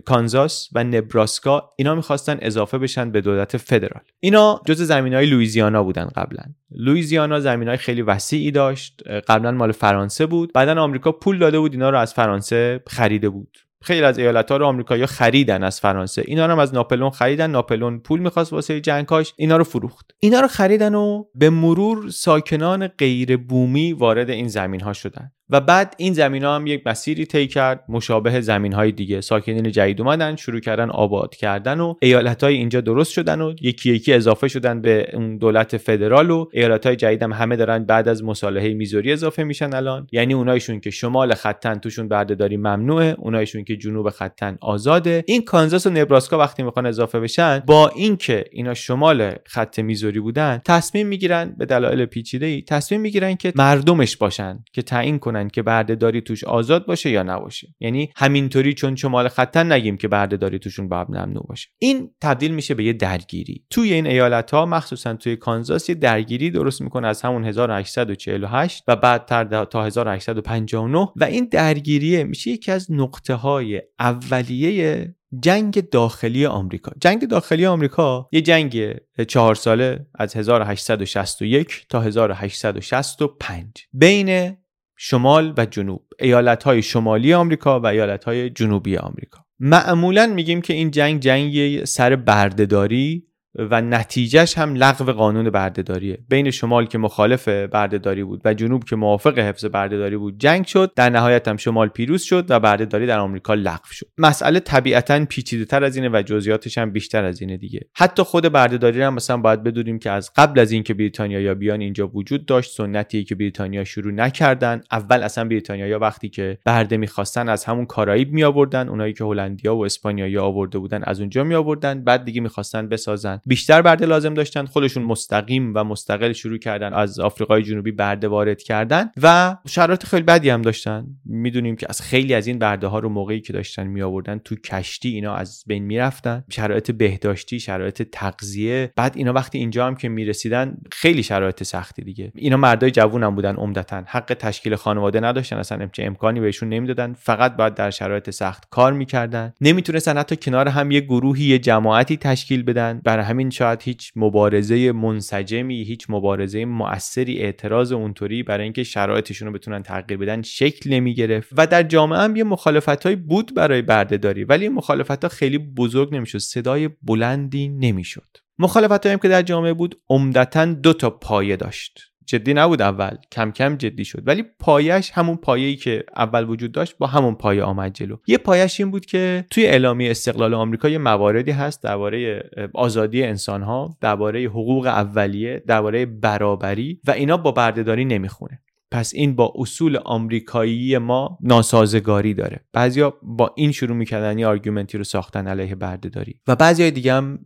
کانزاس 0.00 0.68
و 0.72 0.84
نبراسکا 0.84 1.72
اینا 1.76 1.94
می‌خواستن 1.94 2.38
اضافه 2.42 2.78
بشن 2.78 3.10
به 3.10 3.20
دولت 3.20 3.56
فدرال. 3.56 4.02
اینا 4.20 4.60
جز 4.66 4.82
زمین 4.82 5.14
های 5.14 5.26
لویزیانا 5.26 5.82
بودن 5.82 6.04
قبلا. 6.04 6.42
لویزیانا 6.70 7.40
زمین 7.40 7.68
های 7.68 7.76
خیلی 7.76 8.02
وسیعی 8.02 8.50
داشت. 8.50 9.02
قبلا 9.28 9.50
مال 9.50 9.72
فرانسه 9.72 10.26
بود. 10.26 10.52
بعدا 10.52 10.82
آمریکا 10.82 11.12
پول 11.12 11.38
داده 11.38 11.58
بود 11.58 11.72
اینا 11.72 11.90
رو 11.90 11.98
از 11.98 12.14
فرانسه 12.14 12.80
خریده 12.86 13.28
بود. 13.28 13.58
خیلی 13.82 14.04
از 14.04 14.18
ایالت 14.18 14.50
ها 14.50 14.56
رو 14.56 14.66
آمریکایی‌ها 14.66 15.06
خریدن 15.06 15.62
از 15.62 15.80
فرانسه. 15.80 16.22
اینا 16.26 16.46
رو 16.46 16.52
هم 16.52 16.58
از 16.58 16.74
ناپلون 16.74 17.10
خریدن. 17.10 17.50
ناپلون 17.50 17.98
پول 17.98 18.20
می‌خواست 18.20 18.52
واسه 18.52 18.80
جنگاش 18.80 19.34
اینا 19.36 19.56
رو 19.56 19.64
فروخت. 19.64 20.10
اینا 20.20 20.40
رو 20.40 20.48
خریدن 20.48 20.94
و 20.94 21.24
به 21.34 21.50
مرور 21.50 22.10
ساکنان 22.10 22.86
غیر 22.86 23.36
بومی 23.36 23.92
وارد 23.92 24.30
این 24.30 24.48
زمین 24.48 24.80
ها 24.80 24.92
شدن. 24.92 25.32
و 25.52 25.60
بعد 25.60 25.94
این 25.98 26.12
زمین 26.12 26.44
ها 26.44 26.56
هم 26.56 26.66
یک 26.66 26.82
مسیری 26.86 27.26
طی 27.26 27.46
کرد 27.46 27.84
مشابه 27.88 28.40
زمین 28.40 28.72
های 28.72 28.92
دیگه. 28.92 29.20
ساکنین 29.20 29.70
جدید 29.70 30.00
اومدن 30.00 30.36
شروع 30.36 30.60
کردن 30.60 30.90
آباد 30.90 31.34
کردن 31.34 31.80
و 31.80 31.94
ایالت 32.02 32.44
های 32.44 32.54
اینجا 32.54 32.80
درست 32.80 33.12
شدن 33.12 33.40
و 33.40 33.54
یکی 33.60 33.94
یکی 33.94 34.12
اضافه 34.12 34.48
شدن 34.48 34.80
به 34.80 35.10
اون 35.12 35.38
دولت 35.38 35.76
فدرال 35.76 36.30
و 36.30 36.46
ایالت 36.52 36.86
های 36.86 36.96
جدید 36.96 37.22
هم 37.22 37.32
همه 37.32 37.56
دارن 37.56 37.84
بعد 37.84 38.08
از 38.08 38.24
مصالحه 38.24 38.74
میزوری 38.74 39.12
اضافه 39.12 39.44
میشن 39.44 39.74
الان. 39.74 40.06
یعنی 40.12 40.34
اونایشون 40.34 40.80
که 40.80 40.90
شمال 40.90 41.34
خطن 41.34 41.74
توشون 41.74 42.08
بردهداری 42.08 42.56
ممنوعه 42.56 43.14
اونایشون 43.18 43.64
که 43.64 43.76
جنوب 43.76 44.10
خطن 44.10 44.58
آزاده. 44.60 45.24
این 45.26 45.42
کانزاس 45.44 45.86
و 45.86 45.90
نبراسکا 45.90 46.38
وقتی 46.38 46.62
می‌خوان 46.62 46.86
اضافه 46.86 47.20
بشن 47.20 47.62
با 47.66 47.88
اینکه 47.88 48.44
اینا 48.52 48.74
شمال 48.74 49.32
خط 49.46 49.78
میزوری 49.78 50.20
بودن 50.20 50.60
تصمیم 50.64 51.06
می‌گیرن 51.06 51.54
به 51.58 51.66
دلایل 51.66 52.04
پیچیده 52.06 52.46
ای 52.46 52.62
تصمیم 52.62 53.00
می‌گیرن 53.00 53.34
که 53.34 53.52
مردمش 53.56 54.16
باشن 54.16 54.64
که 54.72 54.82
تعیین 54.82 55.18
که 55.48 55.62
بردهداری 55.62 56.20
توش 56.20 56.44
آزاد 56.44 56.86
باشه 56.86 57.10
یا 57.10 57.22
نباشه. 57.22 57.74
یعنی 57.80 58.12
همینطوری 58.16 58.74
چون 58.74 58.96
شمال 58.96 59.28
خطن 59.28 59.72
نگیم 59.72 59.96
که 59.96 60.08
بردهداری 60.08 60.58
توشون 60.58 60.88
باید 60.88 61.10
ممنوع 61.10 61.46
باشه. 61.48 61.68
این 61.78 62.10
تبدیل 62.20 62.54
میشه 62.54 62.74
به 62.74 62.84
یه 62.84 62.92
درگیری. 62.92 63.64
توی 63.70 63.92
این 63.92 64.06
ایالت 64.06 64.50
ها 64.50 64.66
مخصوصا 64.66 65.14
توی 65.14 65.36
کانزاس 65.36 65.88
یه 65.88 65.94
درگیری 65.94 66.50
درست 66.50 66.82
می‌کنه 66.82 67.08
از 67.08 67.22
همون 67.22 67.44
1848 67.44 68.84
و 68.88 68.96
بعد 68.96 69.24
تا 69.64 69.84
1859 69.84 71.08
و 71.16 71.24
این 71.24 71.48
درگیریه 71.50 72.24
میشه 72.24 72.50
یکی 72.50 72.72
از 72.72 72.86
نقطه 72.90 73.34
های 73.34 73.82
اولیه 73.98 75.14
جنگ 75.40 75.90
داخلی 75.90 76.46
آمریکا. 76.46 76.92
جنگ 77.00 77.28
داخلی 77.28 77.66
آمریکا 77.66 78.28
یه 78.32 78.40
جنگ 78.40 78.94
چهار 79.28 79.54
ساله 79.54 80.06
از 80.14 80.36
1861 80.36 81.86
تا 81.88 82.00
1865 82.00 83.66
بین 83.92 84.56
شمال 84.96 85.54
و 85.56 85.66
جنوب. 85.66 86.02
ایالت 86.20 86.80
شمالی 86.80 87.34
آمریکا 87.34 87.80
و 87.80 87.86
ایالت 87.86 88.28
جنوبی 88.30 88.96
آمریکا. 88.96 89.44
معمولا 89.60 90.26
میگیم 90.26 90.60
که 90.60 90.72
این 90.72 90.90
جنگ 90.90 91.20
جنگ 91.20 91.84
سر 91.84 92.16
بردهداری 92.16 93.26
و 93.54 93.80
نتیجهش 93.80 94.58
هم 94.58 94.74
لغو 94.74 95.12
قانون 95.12 95.50
بردهداریه. 95.50 96.18
بین 96.28 96.50
شمال 96.50 96.86
که 96.86 96.98
مخالف 96.98 97.48
بردهداری 97.48 98.24
بود 98.24 98.40
و 98.44 98.54
جنوب 98.54 98.84
که 98.84 98.96
موافق 98.96 99.38
حفظ 99.38 99.64
بردهداری 99.64 100.16
بود 100.16 100.38
جنگ 100.38 100.66
شد 100.66 100.92
در 100.96 101.10
نهایت 101.10 101.48
هم 101.48 101.56
شمال 101.56 101.88
پیروز 101.88 102.22
شد 102.22 102.46
و 102.48 102.60
بردهداری 102.60 103.06
در 103.06 103.18
آمریکا 103.18 103.54
لغو 103.54 103.86
شد. 103.90 104.06
مسئله 104.18 104.60
طبیعتا 104.60 105.24
پیچیده 105.24 105.64
تر 105.64 105.84
از 105.84 105.96
اینه 105.96 106.08
و 106.08 106.22
جزئیاتش 106.22 106.78
هم 106.78 106.90
بیشتر 106.90 107.24
از 107.24 107.40
اینه 107.40 107.56
دیگه. 107.56 107.80
حتی 107.94 108.22
خود 108.22 108.48
بردهداری 108.48 109.02
هم 109.02 109.14
مثلا 109.14 109.36
باید 109.36 109.62
بدونیم 109.62 109.98
که 109.98 110.10
از 110.10 110.30
قبل 110.36 110.60
از 110.60 110.72
اینکه 110.72 110.94
بریتانیا 110.94 111.54
بیان 111.54 111.80
اینجا 111.80 112.08
وجود 112.08 112.46
داشت 112.46 112.70
سنتی 112.70 113.24
که 113.24 113.34
بریتانیا 113.34 113.84
شروع 113.84 114.12
نکردن. 114.12 114.80
اول 114.92 115.22
اصلا 115.22 115.44
بریتانیا 115.44 115.98
وقتی 115.98 116.28
که 116.28 116.58
برده 116.66 116.96
می‌خواستن 116.96 117.48
از 117.48 117.64
همون 117.64 117.86
کارائیب 117.86 118.32
می 118.32 118.44
آوردن 118.44 118.88
اونایی 118.88 119.12
که 119.12 119.24
هلندیا 119.24 119.76
و 119.76 119.84
اسپانیایی 119.84 120.38
آورده 120.38 120.78
بودن 120.78 121.02
از 121.04 121.20
اونجا 121.20 121.44
می 121.44 121.54
آوردن 121.54 122.04
بعد 122.04 122.24
دیگه 122.24 122.40
می‌خواستن 122.40 122.88
بسازن. 122.88 123.40
بیشتر 123.46 123.82
برده 123.82 124.06
لازم 124.06 124.34
داشتن 124.34 124.66
خودشون 124.66 125.02
مستقیم 125.02 125.72
و 125.74 125.84
مستقل 125.84 126.32
شروع 126.32 126.58
کردن 126.58 126.92
از 126.92 127.20
آفریقای 127.20 127.62
جنوبی 127.62 127.92
برده 127.92 128.28
وارد 128.28 128.62
کردن 128.62 129.10
و 129.22 129.56
شرایط 129.66 130.04
خیلی 130.04 130.22
بدی 130.22 130.50
هم 130.50 130.62
داشتن. 130.62 131.06
می‌دونیم 131.24 131.76
که 131.76 131.86
از 131.88 132.02
خیلی 132.02 132.34
از 132.34 132.46
این 132.46 132.58
برده 132.58 132.86
ها 132.86 132.98
رو 132.98 133.08
موقعی 133.08 133.40
که 133.40 133.52
داشتن 133.52 133.86
می 133.86 134.02
آوردن 134.02 134.38
تو 134.38 134.56
کشتی 134.56 135.08
اینا 135.08 135.34
از 135.34 135.64
بین 135.66 135.84
می‌رفتن. 135.84 136.44
شرایط 136.50 136.90
بهداشتی 136.90 137.60
شرایط 137.60 138.02
تغذیه 138.12 138.92
بعد 138.96 139.12
اینا 139.16 139.32
وقتی 139.32 139.58
اینجا 139.58 139.86
هم 139.86 139.94
که 139.94 140.08
می‌رسیدن 140.08 140.76
خیلی 140.92 141.22
شرایط 141.22 141.62
سختی 141.62 142.02
دیگه. 142.02 142.32
اینا 142.34 142.56
مردای 142.56 142.90
جوون 142.90 143.22
هم 143.22 143.34
بودن 143.34 143.56
عمدتا. 143.56 144.02
حق 144.06 144.36
تشکیل 144.38 144.74
خانواده 144.74 145.20
نداشتن 145.20 145.56
اصلا 145.56 145.88
چه 145.92 146.04
امکانی 146.04 146.40
بهشون 146.40 146.68
نمی‌دادن. 146.68 147.12
فقط 147.12 147.56
باید 147.56 147.74
در 147.74 147.90
شرایط 147.90 148.30
سخت 148.30 148.64
کار 148.70 148.92
می‌کردن. 148.92 149.52
نمی‌تونستن 149.60 150.18
حتی 150.18 150.36
کنار 150.36 150.68
هم 150.68 150.90
یه 150.90 151.00
گروهی 151.00 151.44
یه 151.44 151.58
جماعتی 151.58 152.16
تشکیل 152.16 152.62
بدن. 152.62 153.00
برای 153.04 153.24
همین 153.32 153.50
شاید 153.50 153.82
هیچ 153.82 154.12
مبارزه 154.16 154.92
منسجمی 154.92 155.82
هیچ 155.82 156.06
مبارزه 156.08 156.64
مؤثری 156.64 157.38
اعتراض 157.38 157.92
اونطوری 157.92 158.42
برای 158.42 158.64
اینکه 158.64 158.84
شرایطشون 158.84 159.48
رو 159.48 159.54
بتونن 159.54 159.82
تغییر 159.82 160.20
بدن 160.20 160.42
شکل 160.42 160.90
نمی 160.90 161.14
گرفت 161.14 161.52
و 161.56 161.66
در 161.66 161.82
جامعه 161.82 162.18
هم 162.18 162.36
یه 162.36 162.44
مخالفت 162.44 163.08
بود 163.08 163.54
برای 163.54 163.82
بردهداری 163.82 164.44
ولی 164.44 164.68
مخالفت 164.68 165.24
ها 165.24 165.28
خیلی 165.28 165.58
بزرگ 165.58 166.14
نمی‌شد 166.14 166.38
صدای 166.38 166.90
بلندی 167.02 167.68
نمی‌شد. 167.68 168.36
مخالفت 168.58 169.06
هم 169.06 169.18
که 169.18 169.28
در 169.28 169.42
جامعه 169.42 169.72
بود 169.72 170.00
عمدتا 170.10 170.64
دو 170.64 170.92
تا 170.92 171.10
پایه 171.10 171.56
داشت. 171.56 172.11
جدی 172.26 172.54
نبود 172.54 172.82
اول. 172.82 173.16
کم 173.32 173.50
کم 173.50 173.76
جدی 173.76 174.04
شد. 174.04 174.22
ولی 174.26 174.44
پایش 174.58 175.10
همون 175.10 175.36
پایه‌ای 175.36 175.76
که 175.76 176.04
اول 176.16 176.48
وجود 176.48 176.72
داشت 176.72 176.98
با 176.98 177.06
همون 177.06 177.34
پایه 177.34 177.62
آمد 177.62 177.92
جلو. 177.92 178.16
یه 178.26 178.38
پایش 178.38 178.80
این 178.80 178.90
بود 178.90 179.06
که 179.06 179.44
توی 179.50 179.66
اعلامیه 179.66 180.10
استقلال 180.10 180.54
آمریکا 180.54 180.88
یه 180.88 180.98
مواردی 180.98 181.50
هست 181.50 181.82
درباره 181.82 182.50
آزادی 182.74 183.22
انسانها 183.22 183.96
درباره 184.00 184.44
حقوق 184.44 184.86
اولیه 184.86 185.62
درباره 185.66 186.06
برابری 186.06 187.00
و 187.06 187.10
اینا 187.10 187.36
با 187.36 187.52
بردهداری 187.52 188.04
نمی‌خونه. 188.04 188.62
پس 188.90 189.14
این 189.14 189.36
با 189.36 189.52
اصول 189.56 189.96
آمریکایی 190.04 190.98
ما 190.98 191.38
ناسازگاری 191.40 192.34
داره. 192.34 192.60
بعضیا 192.72 193.14
با 193.22 193.52
این 193.56 193.72
شروع 193.72 193.96
می‌کردن 193.96 194.38
یه 194.38 194.46
آرگومنتی 194.46 194.98
رو 194.98 195.04
ساختن 195.04 195.46
علیه 195.46 195.74
بردهداری. 195.74 196.40
و 196.48 196.56
بعضی 196.56 196.90
دیگه 196.90 197.14
هم 197.14 197.38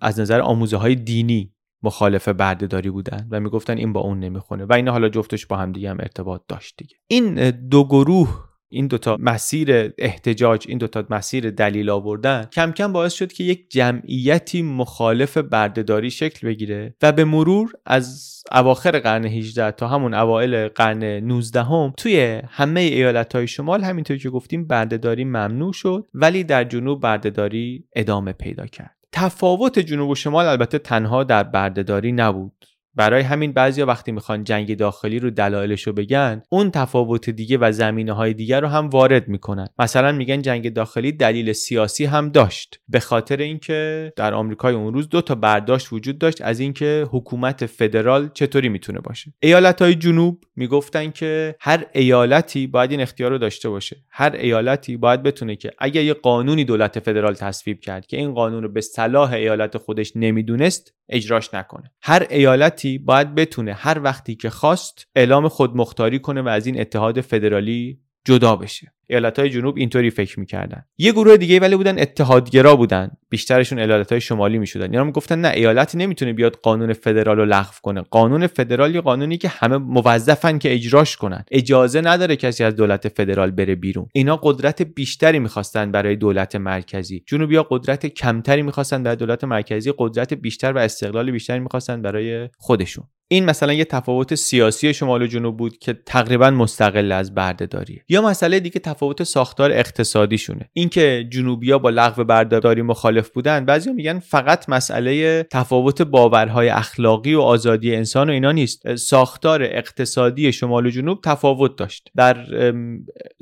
از 0.00 0.20
نظر 0.20 0.40
آموزه 0.40 0.76
های 0.76 0.94
دینی 0.94 1.52
مخالف 1.82 2.28
بردهداری 2.28 2.90
بودن 2.90 3.28
و 3.30 3.40
می‌گفتن 3.40 3.78
این 3.78 3.92
با 3.92 4.00
اون 4.00 4.18
نمی‌خونه 4.20 4.64
و 4.64 4.72
این 4.72 4.88
حالا 4.88 5.08
جفتش 5.08 5.46
با 5.46 5.56
هم 5.56 5.72
دیگه 5.72 5.90
هم 5.90 6.00
ارتباط 6.00 6.42
داشت 6.48 6.74
دیگه. 6.76 6.96
این 7.06 7.50
دو 7.50 7.84
گروه 7.84 8.48
این 8.70 8.86
دوتا 8.86 9.16
مسیر 9.20 9.92
احتجاج 9.98 10.64
این 10.68 10.78
دوتا 10.78 11.04
مسیر 11.10 11.50
دلیل 11.50 11.90
آوردن 11.90 12.44
کم 12.52 12.72
کم 12.72 12.92
باعث 12.92 13.12
شد 13.12 13.32
که 13.32 13.44
یک 13.44 13.70
جمعیتی 13.70 14.62
مخالف 14.62 15.36
بردهداری 15.36 16.10
شکل 16.10 16.48
بگیره 16.48 16.94
و 17.02 17.12
به 17.12 17.24
مرور 17.24 17.72
از 17.86 18.34
اواخر 18.52 18.98
قرن 18.98 19.24
18 19.24 19.70
تا 19.70 19.88
همون 19.88 20.14
اوایل 20.14 20.68
قرن 20.68 21.04
19 21.04 21.62
هم 21.62 21.92
توی 21.96 22.42
همه 22.48 22.80
ایالت 22.80 23.34
های 23.34 23.46
شمال 23.46 23.84
همینطور 23.84 24.16
که 24.16 24.30
گفتیم 24.30 24.66
بردهداری 24.66 25.24
ممنوع 25.24 25.72
شد 25.72 26.06
ولی 26.14 26.44
در 26.44 26.64
جنوب 26.64 27.00
بردهداری 27.00 27.84
ادامه 27.96 28.32
پیدا 28.32 28.66
کرد. 28.66 28.97
تفاوت 29.12 29.78
جنوب 29.78 30.10
و 30.10 30.14
شمال 30.14 30.46
البته 30.46 30.78
تنها 30.78 31.24
در 31.24 31.42
بردهداری 31.42 32.12
نبود. 32.12 32.77
برای 32.98 33.22
همین 33.22 33.52
بعضیا 33.52 33.86
وقتی 33.86 34.12
می‌خوان 34.12 34.44
جنگ 34.44 34.76
داخلی 34.76 35.18
رو 35.18 35.30
دلایلش 35.30 35.86
رو 35.86 35.92
بگن 35.92 36.42
اون 36.50 36.70
تفاوت 36.70 37.30
دیگه 37.30 37.58
و 37.58 37.72
زمینه 37.72 38.12
های 38.12 38.34
دیگر 38.34 38.60
رو 38.60 38.68
هم 38.68 38.88
وارد 38.88 39.28
می‌کنن. 39.28 39.68
مثلا 39.78 40.12
میگن 40.12 40.42
جنگ 40.42 40.72
داخلی 40.72 41.12
دلیل 41.12 41.52
سیاسی 41.52 42.04
هم 42.04 42.28
داشت. 42.28 42.80
به 42.88 43.00
خاطر 43.00 43.36
اینکه 43.36 44.12
در 44.16 44.34
آمریکای 44.34 44.74
اون 44.74 44.94
روز 44.94 45.08
دو 45.08 45.20
تا 45.20 45.34
برداشت 45.34 45.92
وجود 45.92 46.18
داشت 46.18 46.42
از 46.42 46.60
اینکه 46.60 47.06
حکومت 47.10 47.66
فدرال 47.66 48.30
چطوری 48.34 48.68
می‌تونه 48.68 49.00
باشه. 49.00 49.32
ایالت 49.42 49.82
های 49.82 49.94
جنوب 49.94 50.44
می‌گفتن 50.56 51.10
که 51.10 51.54
هر 51.60 51.84
ایالتی 51.92 52.66
باید 52.66 52.90
این 52.90 53.00
اختیار 53.00 53.30
رو 53.30 53.38
داشته 53.38 53.68
باشه. 53.68 53.96
هر 54.10 54.32
ایالتی 54.32 54.96
باید 54.96 55.22
بتونه 55.22 55.56
که 55.56 55.70
اگر 55.78 56.02
یه 56.02 56.14
قانونی 56.14 56.64
دولت 56.64 56.98
فدرال 56.98 57.34
تصویب 57.34 57.80
کرد 57.80 58.06
که 58.06 58.16
این 58.16 58.34
قانون 58.34 58.62
رو 58.62 58.68
به 58.68 58.80
صلاح 58.80 59.32
ایالت 59.32 59.76
خودش 59.76 60.12
نمی‌دونست 60.16 60.94
اجراش 61.08 61.54
نکنه. 61.54 61.92
هر 62.02 62.26
ایالتی 62.30 62.87
باید 62.96 63.34
بتونه 63.34 63.72
هر 63.72 64.00
وقتی 64.02 64.34
که 64.34 64.50
خواست 64.50 65.06
اعلام 65.16 65.48
خودمختاری 65.48 66.18
کنه 66.18 66.42
و 66.42 66.48
از 66.48 66.66
این 66.66 66.80
اتحاد 66.80 67.20
فدرالی 67.20 68.00
جدا 68.24 68.56
بشه. 68.56 68.92
ایالت 69.06 69.38
های 69.38 69.50
جنوب 69.50 69.76
اینطوری 69.76 70.10
فکر 70.10 70.40
می‌کردن. 70.40 70.84
یه 70.98 71.12
گروه 71.12 71.36
دیگه 71.36 71.60
ولی 71.60 71.76
بودن 71.76 71.98
اتحادگرا 71.98 72.76
بودن. 72.76 73.10
بیشترشون 73.30 73.78
ایالت 73.78 74.12
های 74.12 74.20
شمالی 74.20 74.58
می‌شدن. 74.58 74.92
یعنی 74.92 75.06
می‌گفتن 75.06 75.40
نه 75.40 75.48
ایالتی 75.48 75.98
نمی‌تونه 75.98 76.32
بیاد 76.32 76.56
قانون 76.62 76.92
فدرال 76.92 77.36
رو 77.36 77.44
لغو 77.44 77.72
کنه. 77.82 78.02
قانون 78.10 78.46
فدرال 78.46 78.94
یه 78.94 79.00
قانونی 79.00 79.38
که 79.38 79.48
همه 79.48 79.76
موظفن 79.76 80.58
که 80.58 80.74
اجراش 80.74 81.16
کنن. 81.16 81.44
اجازه 81.50 82.00
نداره 82.00 82.36
کسی 82.36 82.64
از 82.64 82.76
دولت 82.76 83.08
فدرال 83.08 83.50
بره 83.50 83.74
بیرون. 83.74 84.08
اینا 84.12 84.36
قدرت 84.42 84.82
بیشتری 84.82 85.38
می‌خواستن 85.38 85.92
برای 85.92 86.16
دولت 86.16 86.56
مرکزی. 86.56 87.22
جنوبیا 87.26 87.66
قدرت 87.70 88.06
کمتری 88.06 88.62
می‌خواستن 88.62 89.02
برای 89.02 89.16
دولت 89.16 89.44
مرکزی 89.44 89.92
قدرت 89.98 90.34
بیشتر 90.34 90.72
و 90.72 90.78
استقلال 90.78 91.30
بیشتری 91.30 91.58
می‌خواستن 91.58 92.02
برای 92.02 92.48
خودشون. 92.58 93.04
این 93.30 93.44
مثلا 93.44 93.72
یه 93.72 93.84
تفاوت 93.84 94.34
سیاسی 94.34 94.94
شمال 94.94 95.22
و 95.22 95.26
جنوب 95.26 95.56
بود 95.56 95.78
که 95.78 95.92
تقریبا 96.06 96.50
مستقل 96.50 97.12
از 97.12 97.34
بردهداریه 97.34 98.04
یا 98.08 98.22
مسئله 98.22 98.60
دیگه 98.60 98.80
تفاوت 98.80 99.22
ساختار 99.22 99.72
اقتصادیشونه. 99.72 100.70
اینکه 100.72 101.28
جنوبیا 101.30 101.78
با 101.78 101.90
لغو 101.90 102.24
بردهداری 102.24 102.82
مخالف 102.82 103.17
بودن. 103.26 103.64
بعضی 103.64 103.92
میگن 103.92 104.18
فقط 104.18 104.68
مسئله 104.68 105.42
تفاوت 105.42 106.02
باورهای 106.02 106.68
اخلاقی 106.68 107.34
و 107.34 107.40
آزادی 107.40 107.96
انسان 107.96 108.30
و 108.30 108.32
اینا 108.32 108.52
نیست. 108.52 108.94
ساختار 108.94 109.62
اقتصادی 109.62 110.52
شمال 110.52 110.86
و 110.86 110.90
جنوب 110.90 111.20
تفاوت 111.24 111.76
داشت. 111.76 112.10
در 112.16 112.46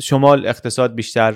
شمال 0.00 0.46
اقتصاد 0.46 0.94
بیشتر 0.94 1.34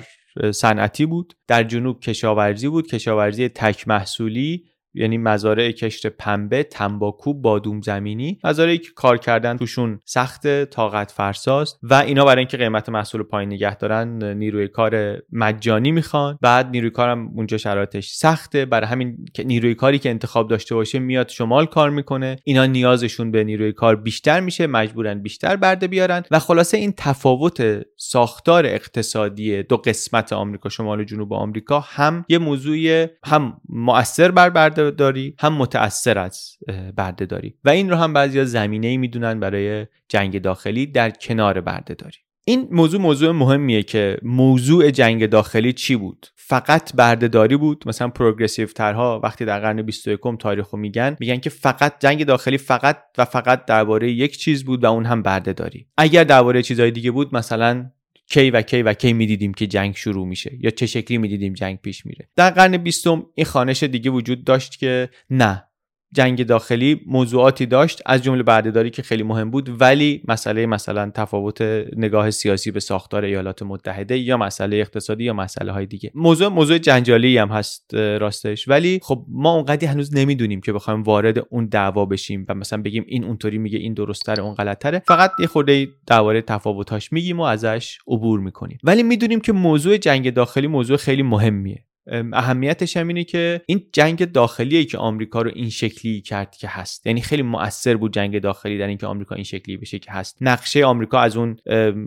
صنعتی 0.53 1.05
بود. 1.05 1.33
در 1.47 1.63
جنوب 1.63 1.99
کشاورزی 1.99 2.67
بود. 2.67 2.87
کشاورزی 2.87 3.49
تک 3.49 3.87
محصولی 3.87 4.70
یعنی 4.93 5.17
مزارع 5.17 5.71
کشت 5.71 6.07
پنبه 6.07 6.63
تنباکو 6.63 7.33
بادوم 7.33 7.81
زمینی 7.81 8.39
مزارعی 8.43 8.77
که 8.77 8.89
کار 8.95 9.17
کردن 9.17 9.57
توشون 9.57 9.99
سخت 10.05 10.65
طاقت 10.65 11.11
فرساست 11.11 11.79
و 11.83 11.93
اینا 11.93 12.25
برای 12.25 12.39
اینکه 12.39 12.57
قیمت 12.57 12.89
محصول 12.89 13.23
پایین 13.23 13.53
نگه 13.53 13.75
دارن 13.75 14.23
نیروی 14.23 14.67
کار 14.67 15.17
مجانی 15.31 15.91
می‌خوان. 15.91 16.37
بعد 16.41 16.69
نیروی 16.69 16.89
کارم 16.89 17.27
اونجا 17.35 17.57
شرایطش 17.57 18.09
سخته. 18.09 18.65
برای 18.65 18.87
همین 18.87 19.25
نیروی 19.45 19.75
کاری 19.75 19.99
که 19.99 20.09
انتخاب 20.09 20.49
داشته 20.49 20.75
باشه 20.75 20.99
میاد 20.99 21.29
شمال 21.29 21.65
کار 21.65 21.89
می‌کنه. 21.89 22.35
اینا 22.43 22.65
نیازشون 22.65 23.31
به 23.31 23.43
نیروی 23.43 23.71
کار 23.71 23.95
بیشتر 23.95 24.39
میشه 24.39 24.67
مجبورن 24.67 25.21
بیشتر 25.21 25.55
برده 25.55 25.87
بیارن. 25.87 26.23
و 26.31 26.39
خلاصه 26.39 26.77
این 26.77 26.93
تفاوت 26.97 27.81
ساختار 27.97 28.65
اقتصادی 28.65 29.63
دو 29.63 29.77
قسمت 29.77 30.33
آمریکا 30.33 30.69
شمال 30.69 30.99
و 30.99 31.03
جنوب 31.03 31.33
آمریکا 31.33 31.79
هم 31.79 32.25
یه 32.29 32.37
موضوع 32.37 33.07
هم 33.25 33.61
مؤثر 33.69 34.31
بر 34.31 34.49
برده 34.49 34.80
داری 34.89 35.35
هم 35.39 35.53
متاثر 35.53 36.17
از 36.17 36.57
برده 36.95 37.25
داری 37.25 37.55
و 37.63 37.69
این 37.69 37.89
رو 37.89 37.95
هم 37.95 38.13
بعضیا 38.13 38.45
زمینه 38.45 38.87
ای 38.87 38.97
می‌دونن 38.97 39.39
برای 39.39 39.87
جنگ 40.09 40.41
داخلی 40.41 40.85
در 40.85 41.09
کنار 41.09 41.61
برده 41.61 41.93
داری 41.93 42.17
این 42.45 42.67
موضوع 42.71 43.01
موضوع 43.01 43.31
مهمیه 43.31 43.83
که 43.83 44.17
موضوع 44.23 44.91
جنگ 44.91 45.25
داخلی 45.25 45.73
چی 45.73 45.95
بود؟ 45.95 46.27
فقط 46.35 46.95
بردهداری 46.95 47.57
بود؟ 47.57 47.83
مثلا 47.87 48.07
پروگرسیو 48.07 48.67
ترها 48.67 49.19
وقتی 49.23 49.45
در 49.45 49.59
قرن 49.59 49.81
21 49.81 50.19
تاریخ 50.39 50.69
رو 50.69 50.79
میگن 50.79 51.17
میگن 51.19 51.37
که 51.37 51.49
فقط 51.49 51.93
جنگ 51.99 52.25
داخلی 52.25 52.57
فقط 52.57 52.97
و 53.17 53.25
فقط 53.25 53.65
درباره 53.65 54.11
یک 54.11 54.37
چیز 54.37 54.65
بود 54.65 54.83
و 54.83 54.87
اون 54.87 55.05
هم 55.05 55.21
بردهداری. 55.21 55.87
اگر 55.97 56.23
درباره 56.23 56.61
چیزهای 56.61 56.91
دیگه 56.91 57.11
بود 57.11 57.35
مثلا 57.35 57.91
کی 58.31 58.51
و 58.51 58.61
کی 58.61 58.81
و 58.81 58.93
کی 58.93 59.13
می‌دیدیم 59.13 59.53
که 59.53 59.67
جنگ 59.67 59.95
شروع 59.95 60.27
میشه 60.27 60.57
یا 60.59 60.69
چه 60.69 60.85
شکلی 60.85 61.17
می‌دیدیم 61.17 61.53
جنگ 61.53 61.77
پیش 61.77 62.05
میره. 62.05 62.29
در 62.35 62.49
قرن 62.49 62.77
بیستم 62.77 63.25
این 63.35 63.45
خانش 63.45 63.83
دیگه 63.83 64.09
وجود 64.09 64.43
داشت 64.43 64.79
که 64.79 65.09
نه. 65.29 65.63
جنگ 66.13 66.45
داخلی 66.45 67.01
موضوعاتی 67.07 67.65
داشت 67.65 68.01
از 68.05 68.23
جمله 68.23 68.43
بردهداری 68.43 68.89
که 68.89 69.01
خیلی 69.01 69.23
مهم 69.23 69.51
بود 69.51 69.81
ولی 69.81 70.21
مسئله 70.27 70.65
مثلا 70.65 71.11
تفاوت 71.15 71.61
نگاه 71.95 72.31
سیاسی 72.31 72.71
به 72.71 72.79
ساختار 72.79 73.23
ایالات 73.23 73.63
متحده 73.63 74.17
یا 74.17 74.37
مسئله 74.37 74.77
اقتصادی 74.77 75.23
یا 75.23 75.33
مسئله 75.33 75.71
های 75.71 75.85
دیگه. 75.85 76.11
موضوع 76.15 76.47
موضوع 76.47 76.77
جنجالی 76.77 77.37
هم 77.37 77.47
هست 77.47 77.93
راستش. 77.93 78.67
ولی 78.67 78.99
خب 79.03 79.25
ما 79.27 79.55
اونقدی 79.55 79.85
هنوز 79.85 80.15
نمی‌دونیم 80.15 80.61
که 80.61 80.73
بخوایم 80.73 81.03
وارد 81.03 81.45
اون 81.49 81.65
دعوا 81.65 82.05
بشیم 82.05 82.45
و 82.49 82.55
مثلا 82.55 82.81
بگیم 82.81 83.05
این 83.07 83.23
اونطوری 83.23 83.57
میگه 83.57 83.79
این 83.79 83.93
درستتر 83.93 84.41
اون 84.41 84.53
غلطتره. 84.53 85.01
فقط 85.07 85.31
یه 85.39 85.47
خورده 85.47 85.87
درباره 86.07 86.41
تفاوتاش 86.41 87.13
میگیم 87.13 87.39
و 87.39 87.43
ازش 87.43 87.97
عبور 88.07 88.39
می‌کنیم. 88.39 88.77
ولی 88.83 89.03
می‌دونیم 89.03 89.39
که 89.39 89.53
موضوع 89.53 89.97
جنگ 89.97 90.33
داخلی 90.33 90.67
موضوع 90.67 90.97
خیلی 90.97 91.23
مهمیه. 91.23 91.85
اهمیتش 92.33 92.97
هم 92.97 93.07
اینه 93.07 93.23
که 93.23 93.61
این 93.65 93.83
جنگ 93.93 94.31
داخلیه 94.31 94.85
که 94.85 94.97
آمریکا 94.97 95.41
رو 95.41 95.51
این 95.55 95.69
شکلی 95.69 96.21
کرد 96.21 96.55
که 96.55 96.67
هست. 96.67 97.07
یعنی 97.07 97.21
خیلی 97.21 97.41
مؤثر 97.41 97.97
بود 97.97 98.13
جنگ 98.13 98.39
داخلی 98.39 98.77
در 98.77 98.87
اینکه 98.87 99.07
آمریکا 99.07 99.35
این 99.35 99.43
شکلی 99.43 99.77
بشه 99.77 99.99
که 99.99 100.11
هست. 100.11 100.37
نقشه 100.41 100.85
آمریکا 100.85 101.19
از 101.19 101.37
اون 101.37 101.57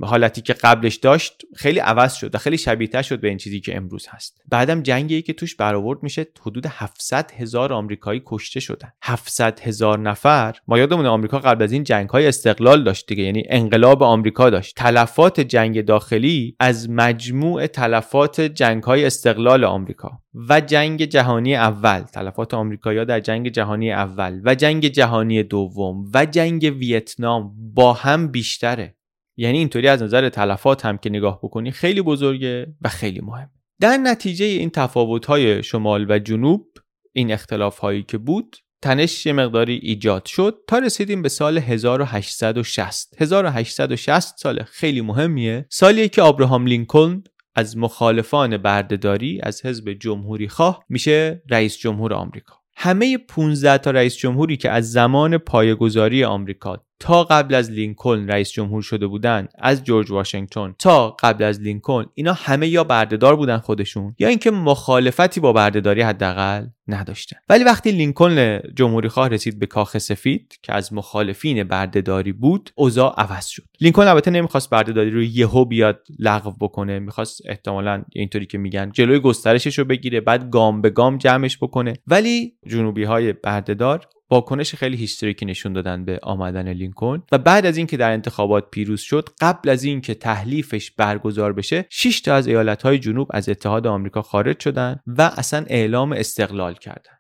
حالتی 0.03 0.41
که 0.41 0.53
قبلش 0.53 0.97
داشت 0.97 1.43
خیلی 1.57 1.79
عوض 1.79 2.15
شد 2.15 2.35
و 2.35 2.39
خیلی 2.39 2.59
شبیه 2.59 3.03
شد 3.03 3.21
به 3.21 3.29
این 3.29 3.39
چیزی 3.39 3.61
که 3.61 3.77
امروز 3.77 4.07
هست. 4.09 4.43
بعدم 4.49 4.83
جنگی 4.83 5.23
که 5.23 5.33
توش 5.33 5.57
برآورد 5.57 6.03
میشه 6.03 6.27
حدود 6.41 6.67
700 6.69 7.31
هزار 7.39 7.73
آمریکایی 7.73 8.23
کشته 8.27 8.61
شدن. 8.61 8.93
700 9.03 9.61
هزار 9.61 9.99
نفر. 9.99 10.57
ما 10.69 10.79
یادمون 10.79 11.07
آمریکا 11.07 11.39
قبل 11.39 11.63
از 11.63 11.73
این 11.73 11.85
جنگ 11.85 12.09
های 12.09 12.27
استقلال 12.27 12.85
داشت 12.85 13.07
دیگه 13.07 13.23
یعنی 13.23 13.45
انقلاب 13.49 14.03
آمریکا 14.03 14.51
داشت. 14.51 14.77
تلفات 14.77 15.41
جنگ 15.41 15.85
داخلی 15.85 16.57
از 16.61 16.91
مجموع 16.91 17.67
تلفات 17.67 18.41
جنگ 18.41 18.83
های 18.83 19.05
استقلال 19.05 19.65
آمریکا 19.65 19.84
آمریکا 19.85 20.21
و 20.49 20.61
جنگ 20.61 21.05
جهانی 21.05 21.55
اول 21.55 22.01
تلفات 22.01 22.55
آمریکایی‌ها 22.55 23.05
در 23.05 23.21
جنگ 23.21 23.49
جهانی 23.49 23.93
اول 23.93 24.41
و 24.45 24.55
جنگ 24.55 24.87
جهانی 24.89 25.43
دوم 25.43 26.05
و 26.15 26.27
جنگ 26.27 26.63
ویتنام 26.79 27.55
با 27.75 27.93
هم 27.93 28.29
بیشتره. 28.29 28.97
یعنی 29.37 29.59
اینطوری 29.59 29.89
از 29.89 30.03
نظر 30.03 30.29
تلفات 30.29 30.87
هم 30.87 30.99
که 30.99 31.11
نگاه 31.11 31.41
بکنی 31.43 31.71
خیلی 31.71 32.03
بزرگه 32.03 32.75
و 32.83 32.89
خیلی 32.89 33.21
مهم 33.21 33.51
در 33.81 33.97
نتیجه 33.97 34.45
این 34.45 34.71
تفاوت‌های 34.71 35.63
شمال 35.63 36.11
و 36.11 36.19
جنوب 36.19 36.67
این 37.13 37.33
اختلاف‌هایی 37.33 38.03
که 38.03 38.19
بود 38.19 38.57
تنش 38.83 39.27
یه 39.27 39.33
مقداری 39.33 39.75
ایجاد 39.83 40.27
شد 40.27 40.59
تا 40.67 40.79
رسیدیم 40.79 41.23
به 41.23 41.29
سال 41.29 41.59
1860 41.59 43.23
1860 43.23 44.39
سال 44.39 44.63
خیلی 44.63 45.01
مهمیه. 45.01 45.67
سالیه 45.71 46.09
که 46.09 46.23
آبراهام 46.23 46.67
لینکلن 46.67 47.25
از 47.55 47.77
مخالفان 47.77 48.57
بردهداری 48.57 49.41
از 49.43 49.67
حزب 49.67 49.93
جمهوری 49.93 50.49
خواه 50.49 50.85
میشه 50.89 51.43
رئیس 51.51 51.79
جمهور 51.79 52.15
آمریکا. 52.15 52.55
همه 52.77 53.19
15 53.19 53.79
تا 53.79 53.91
رئیس 53.91 54.17
جمهوری 54.17 54.57
که 54.57 54.71
از 54.71 54.93
زمان 54.93 55.39
پایگذاری 55.39 56.25
آمریکا 56.25 56.85
تا 57.01 57.25
قبل 57.25 57.55
از 57.55 57.71
لینکلن 57.71 58.29
رئیس 58.29 58.53
جمهور 58.53 58.83
شده 58.83 59.07
بودن 59.07 59.49
از 59.59 59.85
جورج 59.85 60.11
واشنگتن. 60.11 60.75
تا 60.79 61.11
قبل 61.11 61.45
از 61.45 61.61
لینکلن 61.61 62.07
اینا 62.15 62.33
همه 62.33 62.69
یا 62.69 62.85
بردهدار 62.85 63.37
بودن 63.37 63.59
خودشون 63.59 64.15
یا 64.19 64.29
اینکه 64.29 64.51
مخالفتی 64.51 65.41
با 65.41 65.53
بردهداری 65.53 66.03
حداقل 66.03 66.67
نداشتن. 66.89 67.37
ولی 67.49 67.65
وقتی 67.65 67.91
لینکلن 67.91 68.61
جمهوری 68.77 69.09
خواه 69.09 69.29
رسید 69.29 69.59
به 69.59 69.67
کاخ 69.67 69.99
سفید 69.99 70.59
که 70.63 70.73
از 70.73 70.93
مخالفین 70.93 71.65
بردهداری 71.65 72.33
بود 72.33 72.71
اوضاع 72.75 73.15
عوض 73.17 73.47
شد. 73.47 73.63
لینکلن 73.81 74.09
البته 74.09 74.31
نمی‌خواست 74.31 74.71
بردهداری 74.71 75.11
رو 75.11 75.23
یهو 75.23 75.65
بیاد 75.65 76.01
لغو 76.19 76.53
بکنه 76.61 76.99
می‌خواست 76.99 77.41
احتمالا 77.45 78.05
اینطوری 78.13 78.47
که 78.47 78.59
میگن 78.59 78.91
جلوی 78.93 79.19
گسترشش 79.19 79.79
رو 79.79 79.85
بگیره 79.85 80.21
بعد 80.21 80.51
گام 80.51 80.83
به 80.83 80.91
گام 80.91 81.19
جمعش 81.19 81.59
بکنه. 81.59 81.93
ولی 82.07 82.55
جنوبی 82.67 83.05
های 83.05 83.33
بردهدار 83.33 84.09
واکنش 84.35 84.75
خیلی 84.75 84.97
هیستوریکی 84.97 85.47
نشون 85.47 85.73
دادن 85.73 86.05
به 86.05 86.19
آمدن 86.23 86.73
لینکلن. 86.73 87.23
و 87.33 87.39
بعد 87.39 87.67
از 87.67 87.77
اینکه 87.77 87.97
در 87.97 88.13
انتخابات 88.13 88.71
پیروز 88.71 89.01
شد 89.01 89.29
قبل 89.41 89.69
از 89.69 89.85
اینکه 89.85 90.15
تحلیفش 90.15 90.91
برگزار 90.91 91.53
بشه 91.53 91.87
6 91.91 92.21
تا 92.21 92.35
از 92.35 92.47
ایالت‌های 92.47 92.99
جنوب 92.99 93.29
از 93.31 93.49
اتحاد 93.49 93.87
آمریکا 93.87 94.23
خارج 94.23 94.61
شدن 94.61 95.01
و 95.07 95.23
اصلا 95.23 95.65
اعلام 95.69 96.13
استقلال 96.13 96.75
کردن. 96.75 97.13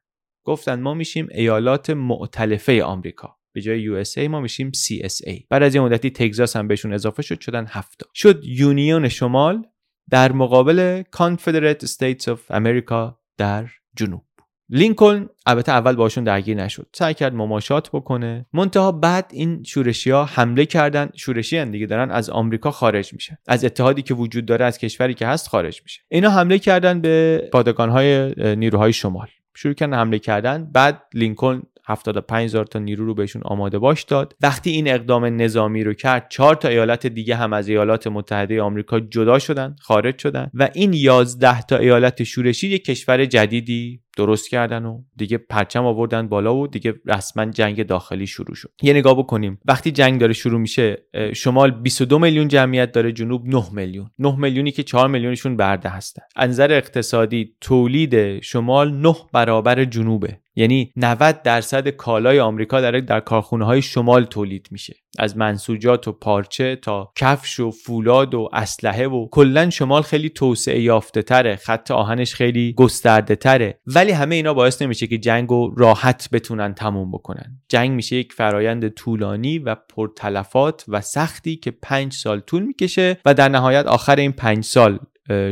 گفتن 0.44 0.80
ما 0.80 0.94
میشیم 0.94 1.28
ایالات 1.30 1.90
معتلفه 1.90 2.84
آمریکا. 2.84 3.36
به 3.54 3.60
جای 3.60 4.04
USA 4.04 4.18
ما 4.18 4.40
میشیم 4.40 4.70
CSA 4.70 5.46
بعد 5.50 5.62
از 5.62 5.74
یه 5.74 5.80
مدتی 5.80 6.10
تگزاس 6.10 6.56
هم 6.56 6.68
بهشون 6.68 6.92
اضافه 6.92 7.22
شد 7.22 7.40
شدن 7.40 7.66
هفتا 7.68 8.06
شد 8.14 8.44
یونیون 8.44 9.08
شمال 9.08 9.62
در 10.10 10.32
مقابل 10.32 11.02
Confederate 11.16 11.86
States 11.86 12.24
of 12.24 12.54
America 12.54 13.14
در 13.38 13.68
جنوب. 13.96 14.33
لینکلن 14.68 15.28
البته 15.46 15.72
اول 15.72 15.96
باشون 15.96 16.24
درگیر 16.24 16.56
نشد. 16.56 16.86
سعی 16.92 17.14
کرد 17.14 17.34
مماشات 17.34 17.90
بکنه. 17.92 18.46
منتها 18.52 18.92
بعد 18.92 19.30
این 19.32 19.62
شورشی 19.62 20.10
ها 20.10 20.24
حمله 20.24 20.66
کردن. 20.66 21.10
شورشی 21.14 21.56
هم 21.56 21.70
دیگه 21.70 21.86
دارن 21.86 22.10
از 22.10 22.30
آمریکا 22.30 22.70
خارج 22.70 23.12
میشه 23.12 23.38
از 23.46 23.64
اتحادی 23.64 24.02
که 24.02 24.14
وجود 24.14 24.46
داره 24.46 24.64
از 24.64 24.78
کشوری 24.78 25.14
که 25.14 25.26
هست 25.26 25.48
خارج 25.48 25.82
میشه. 25.82 26.00
اینا 26.08 26.30
حمله 26.30 26.58
کردن 26.58 27.00
به 27.00 27.48
پادگان 27.52 27.88
های 27.90 28.34
نیروهای 28.56 28.92
شمال. 28.92 29.26
شروع 29.56 29.74
کردن 29.74 29.94
حمله 29.94 30.18
کردن. 30.18 30.70
بعد 30.72 31.02
لینکلن 31.14 31.62
75 31.86 32.44
هزار 32.44 32.64
تا 32.64 32.78
نیرو 32.78 33.06
رو 33.06 33.14
بهشون 33.14 33.42
آماده 33.44 33.78
باش 33.78 34.02
داد. 34.02 34.36
وقتی 34.40 34.70
این 34.70 34.88
اقدام 34.88 35.42
نظامی 35.42 35.84
رو 35.84 35.94
کرد 35.94 36.26
چهار 36.28 36.54
تا 36.54 36.68
ایالت 36.68 37.06
دیگه 37.06 37.36
هم 37.36 37.52
از 37.52 37.68
ایالات 37.68 38.06
متحده 38.06 38.62
آمریکا 38.62 39.00
جدا 39.00 39.38
شدن 39.38 39.76
خارج 39.80 40.18
شدن. 40.18 40.50
و 40.54 40.68
این 40.74 40.92
11 40.92 41.62
تا 41.62 41.76
ایالت 41.76 42.22
شورشی 42.22 42.68
یک 42.68 42.84
کشور 42.84 43.24
جدیدی 43.24 44.03
درست 44.16 44.50
کردن 44.50 44.84
و 44.84 45.02
دیگه 45.16 45.38
پرچم 45.38 45.86
آوردن 45.86 46.28
بالا 46.28 46.56
و 46.56 46.66
دیگه 46.66 46.94
رسما 47.06 47.44
جنگ 47.44 47.86
داخلی 47.86 48.26
شروع 48.26 48.54
شد. 48.54 48.70
یه 48.82 48.92
نگاه 48.92 49.18
بکنیم. 49.18 49.58
وقتی 49.64 49.90
جنگ 49.90 50.20
داره 50.20 50.32
شروع 50.32 50.60
میشه 50.60 51.06
شمال 51.34 51.70
22 51.70 52.18
میلیون 52.18 52.48
جمعیت 52.48 52.92
داره 52.92 53.12
جنوب 53.12 53.42
9 53.46 53.62
میلیون. 53.72 54.10
9 54.18 54.36
میلیونی 54.38 54.70
که 54.70 54.82
4 54.82 55.08
میلیونشون 55.08 55.56
برده 55.56 55.88
هستن. 55.88 56.22
از 56.36 56.50
نظر 56.50 56.72
اقتصادی 56.72 57.54
تولید 57.60 58.40
شمال 58.40 58.94
9 58.94 59.14
برابر 59.32 59.84
جنوبه. 59.84 60.40
یعنی 60.56 60.92
90 60.96 61.42
درصد 61.42 61.88
کالای 61.88 62.40
آمریکا 62.40 62.80
داره 62.80 63.00
در 63.00 63.20
کارخونه 63.20 63.64
های 63.64 63.82
شمال 63.82 64.24
تولید 64.24 64.68
میشه. 64.70 64.96
از 65.18 65.36
منسوجات 65.36 66.08
و 66.08 66.12
پارچه 66.12 66.76
تا 66.76 67.12
کفش 67.16 67.60
و 67.60 67.70
فولاد 67.70 68.34
و 68.34 68.48
اسلحه 68.52 69.06
و 69.06 69.28
کلا 69.30 69.70
شمال 69.70 70.02
خیلی 70.02 70.30
توسعه 70.30 70.80
یافته 70.80 71.22
تره 71.22 71.56
خط 71.56 71.90
آهنش 71.90 72.34
خیلی 72.34 72.72
گسترده 72.72 73.36
تره 73.36 73.80
ولی 73.86 74.12
همه 74.12 74.34
اینا 74.34 74.54
باعث 74.54 74.82
نمیشه 74.82 75.06
که 75.06 75.18
جنگ 75.18 75.48
رو 75.48 75.74
راحت 75.76 76.28
بتونن 76.32 76.74
تموم 76.74 77.10
بکنن. 77.10 77.60
جنگ 77.68 77.90
میشه 77.90 78.16
یک 78.16 78.32
فرایند 78.32 78.88
طولانی 78.88 79.58
و 79.58 79.74
پرتلفات 79.74 80.84
و 80.88 81.00
سختی 81.00 81.56
که 81.56 81.70
پنج 81.70 82.12
سال 82.12 82.40
طول 82.40 82.62
می‌کشه 82.62 83.16
و 83.24 83.34
در 83.34 83.48
نهایت 83.48 83.86
آخر 83.86 84.16
این 84.16 84.32
پنج 84.32 84.64
سال 84.64 84.98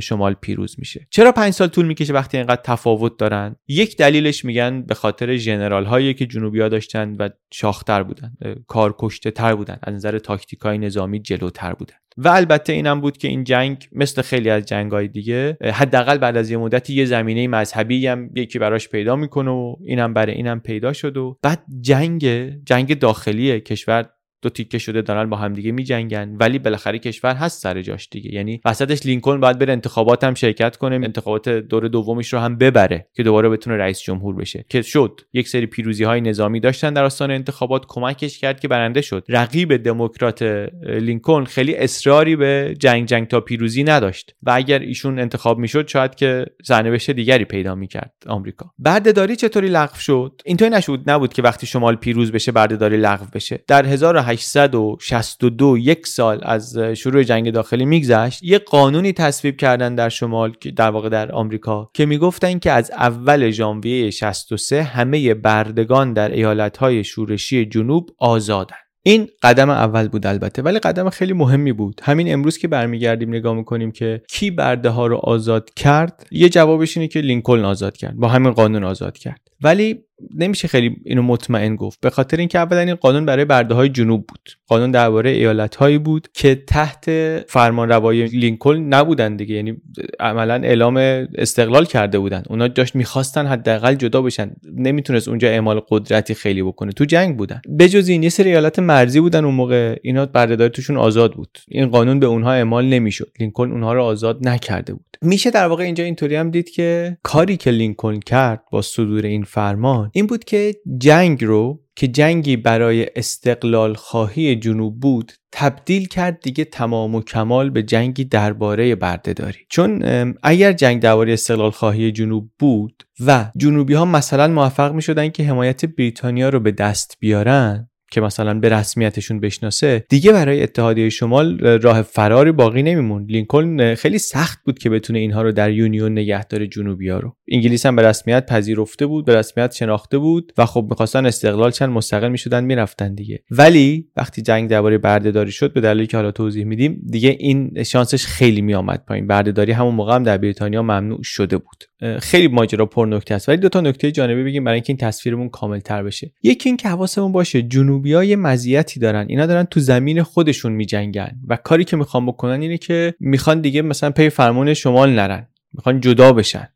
شمال 0.03 0.35
پیروز 0.35 0.75
میشه. 0.79 1.07
چرا 1.11 1.33
پنج 1.33 1.53
سال 1.53 1.69
طول 1.69 1.87
می‌کشه 1.87 2.13
وقتی 2.13 2.37
اینقدر 2.37 2.63
تفاوت 2.65 3.19
دارن؟ 3.19 3.57
یک 3.69 3.97
دلیلش 3.97 4.45
میگن 4.45 4.83
به 4.83 4.95
خاطر 4.95 5.37
ژنرال 5.37 5.85
هایی 5.85 6.15
که 6.15 6.27
جنوبیا 6.27 6.69
داشتن 6.69 7.17
و 7.19 7.29
شاختر 7.53 8.03
بودن 8.03 8.33
کارکشته 8.67 9.31
تر 9.31 9.55
بودن 9.55 9.79
از 9.83 9.95
نظر 9.95 10.19
تاکتیک 10.19 10.61
های 10.61 10.79
نظامی 10.79 11.21
جلوتر 11.21 11.73
بودن. 11.73 11.95
و 12.19 12.29
البته 12.29 12.73
اینم 12.73 13.01
بود 13.01 13.17
که 13.17 13.29
این 13.29 13.45
جنگ 13.45 13.89
مثل 13.93 14.23
خیلی 14.23 14.51
از 14.51 14.67
جنگ 14.67 14.93
های 14.93 15.09
دیگه 15.09 15.59
حداقل 15.75 16.19
بعد 16.19 16.37
از 16.37 16.51
یه 16.51 16.57
مدتی 16.57 16.95
یه 16.95 17.05
زمینه 17.05 17.49
مذهبی 17.49 18.07
هم 18.07 18.31
یکی 18.37 18.59
براش 18.59 18.89
پیدا 18.89 19.17
می‌کنه 19.17 19.51
و 19.51 19.77
اینم 19.87 20.15
برای 20.15 20.35
اینم 20.35 20.61
پیدا 20.61 20.93
شد 20.93 21.17
و 21.17 21.39
بعد 21.43 21.65
جنگ 21.81 22.25
جنگ 22.65 22.99
داخلی 22.99 23.61
کشور 23.61 24.09
دو 24.43 24.49
تیکه 24.49 24.79
شده 24.79 25.03
دارن 25.03 25.31
با 25.31 25.37
همدیگه 25.37 25.73
میجنگن. 25.73 26.37
ولی 26.41 26.59
بالاخره 26.59 26.99
کشور 26.99 27.35
هست 27.35 27.63
سر 27.63 27.83
جاش 27.83 28.09
دیگه. 28.11 28.35
یعنی 28.35 28.61
وسطش 28.65 29.07
لینکلن 29.07 29.41
باید 29.41 29.59
بره 29.59 29.73
انتخابات 29.73 30.25
هم 30.25 30.35
شرکت 30.35 30.77
کنه 30.77 30.95
انتخابات 30.95 31.49
دور 31.49 31.89
دومش 31.89 32.33
رو 32.33 32.39
هم 32.39 32.57
ببره 32.59 33.07
که 33.15 33.23
دوباره 33.23 33.49
بتونه 33.49 33.77
رئیس 33.77 34.01
جمهور 34.01 34.35
بشه. 34.35 34.65
که 34.69 34.83
شد. 34.83 35.21
یک 35.33 35.49
سری 35.49 35.67
پیروزی 35.67 36.05
های 36.05 36.21
نظامی 36.21 36.61
داشتن 36.61 36.93
در 36.93 37.05
آستان 37.05 37.31
انتخابات 37.31 37.85
کمکش 37.89 38.39
کرد 38.39 38.61
که 38.61 38.69
برنده 38.69 39.01
شد. 39.01 39.25
رقیب 39.29 39.77
دموکرات 39.77 40.43
لینکلن 40.83 41.45
خیلی 41.45 41.77
اصراری 41.77 42.37
به 42.37 42.75
جنگ 42.79 43.07
جنگ 43.07 43.27
تا 43.27 43.41
پیروزی 43.41 43.85
نداشت. 43.85 44.35
و 44.43 44.51
اگر 44.55 44.79
ایشون 44.79 45.19
انتخاب 45.19 45.59
می‌شد 45.59 45.89
شاید 45.89 46.15
که 46.15 46.47
سرنوشت 46.65 47.11
دیگری 47.11 47.45
پیدا 47.45 47.75
می‌کرد 47.75 48.13
آمریکا. 48.27 48.71
بردهداری 48.79 49.37
چطوری 49.37 49.69
لغو 49.69 49.97
شد؟ 49.97 50.43
اینطوری 50.45 50.71
نشود 50.71 51.11
نبود 51.11 51.33
که 51.33 51.43
وقتی 51.43 51.67
شمال 51.67 51.97
پیروز 51.97 52.33
بشه 52.33 52.53
بردهداری 52.53 52.97
لغو 52.97 53.27
بشه. 53.35 53.65
در 53.69 53.87
862 54.33 55.79
یک 55.79 56.07
سال 56.07 56.41
از 56.43 56.79
شروع 56.79 57.23
جنگ 57.23 57.51
داخلی 57.51 57.85
میگذشت 57.85 58.43
یه 58.43 58.59
قانونی 58.59 59.13
تصویب 59.13 59.57
کردن 59.57 59.95
در 59.95 60.09
شمال 60.09 60.53
در 60.77 60.91
واقع 60.91 61.09
در 61.09 61.33
آمریکا 61.33 61.91
که 61.95 62.07
می‌گفتن 62.07 62.59
که 62.59 62.71
از 62.73 62.91
اول 62.91 63.51
ژانویه 63.51 64.11
63 64.11 64.83
همه 64.83 65.35
بردگان 65.35 66.13
در 66.13 66.31
ایالتهای 66.31 67.05
شورشی 67.05 67.67
جنوب 67.67 68.11
آزادن. 68.19 68.77
این 69.05 69.29
قدم 69.43 69.71
اول 69.71 70.09
بود 70.09 70.27
البته 70.27 70.63
ولی 70.63 70.79
قدم 70.79 71.11
خیلی 71.11 71.33
مهمی 71.33 71.73
بود. 71.73 72.01
همین 72.05 72.33
امروز 72.33 72.59
که 72.59 72.69
برمیگردیم 72.69 73.29
نگاه 73.29 73.55
می‌کنیم 73.55 73.93
که 73.93 74.23
کی 74.29 74.51
برده 74.51 74.89
ها 74.89 75.07
رو 75.07 75.17
آزاد 75.17 75.71
کرد 75.77 76.27
یه 76.31 76.49
جوابش 76.49 76.97
اینه 76.97 77.09
که 77.09 77.21
لینکلن 77.21 77.65
آزاد 77.65 77.97
کرد 77.97 78.17
با 78.17 78.29
همین 78.29 78.53
قانون 78.53 78.85
آزاد 78.85 79.19
کرد. 79.19 79.41
ولی 79.63 80.05
نمیشه 80.35 80.69
خیلی 80.69 80.97
اینو 81.05 81.23
مطمئن 81.23 81.77
گفت. 81.77 82.01
به 82.01 82.11
خاطر 82.11 82.37
اینکه 82.37 82.59
اولا 82.59 82.81
این 82.81 82.95
قانون 82.95 83.27
برای 83.27 83.45
برده 83.45 83.75
های 83.75 83.89
جنوب 83.89 84.27
بود. 84.27 84.51
قانون 84.67 84.91
درباره 84.91 85.31
ایالت 85.31 85.77
هایی 85.77 85.99
بود 85.99 86.29
که 86.35 86.55
تحت 86.55 87.11
فرمان 87.49 87.89
روای 87.89 88.27
لینکلن 88.27 88.95
نبودن 88.95 89.37
دیگه. 89.37 89.55
یعنی 89.55 89.77
عملا 90.21 90.55
اعلام 90.55 90.97
استقلال 91.35 91.85
کرده 91.85 92.19
بودن. 92.19 92.43
اونا 92.49 92.69
داشت 92.69 92.97
می‌خواستن 92.97 93.47
حداقل 93.47 93.95
جدا 93.95 94.23
بشن. 94.23 94.51
نمی‌تونست 94.77 95.29
اونجا 95.29 95.49
اعمال 95.49 95.81
قدرتی 95.89 96.35
خیلی 96.35 96.63
بکنه. 96.63 96.93
تو 96.93 97.05
جنگ 97.05 97.37
بودن. 97.37 97.61
بجز 97.79 98.09
این 98.09 98.23
یه 98.23 98.29
سری 98.29 98.51
ایالت 98.51 98.79
مرزی 98.79 99.21
بودن 99.21 99.45
اون 99.45 99.55
موقع. 99.55 99.97
اینا 100.03 100.27
بردهداری 100.27 100.71
توشون 100.71 100.97
آزاد 100.97 101.33
بود. 101.33 101.59
این 101.69 101.87
قانون 101.87 102.21
به 102.21 102.27
اونها 102.27 102.53
اعمال 102.53 102.85
نمی‌شد. 102.85 103.31
لینکلن 103.41 103.73
اونها 103.73 103.93
رو 103.93 104.03
آزاد 104.03 104.49
نکرده 104.49 104.93
بود. 104.93 105.07
میشه 105.23 105.51
در 105.51 105.67
واقع 105.67 105.85
اینجا 105.85 106.05
اینطوری 106.05 106.37
هم 106.37 106.51
دید 106.51 106.71
که 106.71 107.17
کاری 107.23 107.57
که 107.57 107.71
لینکلن 107.71 108.21
کرد 108.21 108.63
با 108.73 108.83
صدور 108.83 109.25
این 109.25 109.43
فرمان 109.43 110.11
این 110.13 110.27
بود 110.27 110.45
که 110.45 110.75
جنگ 110.99 111.45
رو 111.45 111.83
که 111.97 112.09
جنگی 112.09 112.57
برای 112.57 113.07
استقلال 113.17 113.95
خواهی 113.95 114.57
جنوب 114.57 115.01
بود 115.01 115.33
تبدیل 115.53 116.09
کرد 116.09 116.41
دیگه 116.41 116.65
تمام 116.65 117.15
و 117.15 117.23
کمال 117.23 117.71
به 117.71 117.83
جنگی 117.83 118.25
درباره 118.25 118.95
بردهداری 118.95 119.59
چون 119.69 120.03
اگر 120.43 120.73
جنگ 120.73 121.03
درباره 121.03 121.33
استقلال 121.33 121.71
خواهی 121.71 122.13
جنوب 122.13 122.51
بود 122.59 123.03
و 123.27 123.51
جنوبی 123.57 123.95
ها 123.95 124.05
مثلا 124.05 124.49
موفق 124.49 124.93
می 124.93 125.03
شدن 125.03 125.29
که 125.29 125.45
حمایت 125.45 125.85
بریتانیا 125.85 126.49
رو 126.49 126.61
به 126.61 126.71
دست 126.71 127.17
بیارن 127.21 127.89
که 128.13 128.21
مثلا 128.21 128.55
به 128.55 128.69
رسمیتشون 128.69 129.41
بشناسه 129.41 130.05
دیگه 130.09 130.33
برای 130.33 130.63
اتحادیه 130.63 131.09
شمال 131.09 131.61
راه 131.61 132.03
فراری 132.03 132.53
باقی 132.53 132.83
نمیمون 132.83 133.27
لینکلن 133.29 133.95
خیلی 133.95 134.19
سخت 134.19 134.59
بود 134.65 134.79
که 134.79 134.91
بتونه 134.91 135.19
اینها 135.19 135.43
رو 135.43 135.53
در 135.53 135.71
یونیون 135.71 136.13
نگه 136.13 136.45
داره 136.45 136.67
جنوبیا 136.67 137.19
رو. 137.19 137.37
انگلیس 137.49 137.87
هم 137.87 137.97
به 137.97 138.03
رسمیت 138.03 138.47
پذیرفته 138.47 139.07
بود 139.07 139.25
به 139.25 139.37
رسمیت 139.37 139.75
شناخته 139.75 140.19
بود 140.19 140.53
و 140.59 140.67
خب 140.67 140.87
می‌خواستن 140.91 141.27
استقلال 141.27 141.71
چند 141.71 141.89
مستقل 141.89 142.29
می‌شدن 142.29 142.65
می‌رفتن 142.65 143.15
دیگه. 143.15 143.43
ولی 143.51 144.09
وقتی 144.17 144.43
جنگ 144.43 144.71
درباره 144.71 144.99
بردهداری 144.99 145.51
شد 145.51 145.73
به 145.73 145.81
دلیلی 145.81 146.07
که 146.07 146.17
حالا 146.17 146.31
توضیح 146.31 146.65
میدیم 146.65 147.03
دیگه 147.11 147.37
این 147.39 147.83
شانسش 147.83 148.27
خیلی 148.27 148.61
میآمد 148.61 149.05
پایین. 149.09 149.27
بردهداری 149.27 149.73
همون 149.73 149.95
موقع 149.95 150.15
هم 150.15 150.23
در 150.23 150.39
بریتانیا 150.39 150.83
ممنوع 150.83 151.23
شده 151.23 151.57
بود. 151.57 151.85
خیلی 152.19 152.49
ماجرا 152.49 152.87
پر 152.87 153.07
نکته 153.07 153.35
است. 153.35 153.49
ولی 153.49 153.59
دو 153.59 153.69
تا 153.69 153.81
نکته 153.81 154.13
جانبی 154.13 154.45
بگیم 154.45 154.65
برای 154.65 154.75
اینکه 154.75 154.91
این 154.91 154.97
تصویرمون 154.97 155.49
کامل 155.49 155.79
تر 155.79 156.03
بشه. 156.03 156.33
یکی 156.43 156.69
اینکه 156.69 156.89
حواسمون 156.89 157.33
باشه 157.33 157.63
جنوبیا 158.03 158.25
یه 158.25 158.37
مزیتی 158.37 159.01
دارن. 159.01 159.27
اینا 159.29 159.47
دارن 159.47 159.65
تو 159.65 159.81
زمین 159.81 160.23
خودشون 160.23 160.73
میجنگن 160.73 161.41
و 161.49 161.57
کاری 161.57 161.85
که 161.85 161.97
می‌خوان 161.97 162.27
بکنن 162.27 162.63
اینه 162.63 162.79
که 162.79 163.15
می‌خوان 163.21 163.61
دیگه 163.61 163.83
مثلا 163.83 164.11
پی 164.11 164.31
فرمان 164.31 164.75
شمال 164.75 165.11
نرن. 165.11 165.49
می‌خوان 165.73 166.01
جدا 166.01 166.33
بشن. 166.33 166.69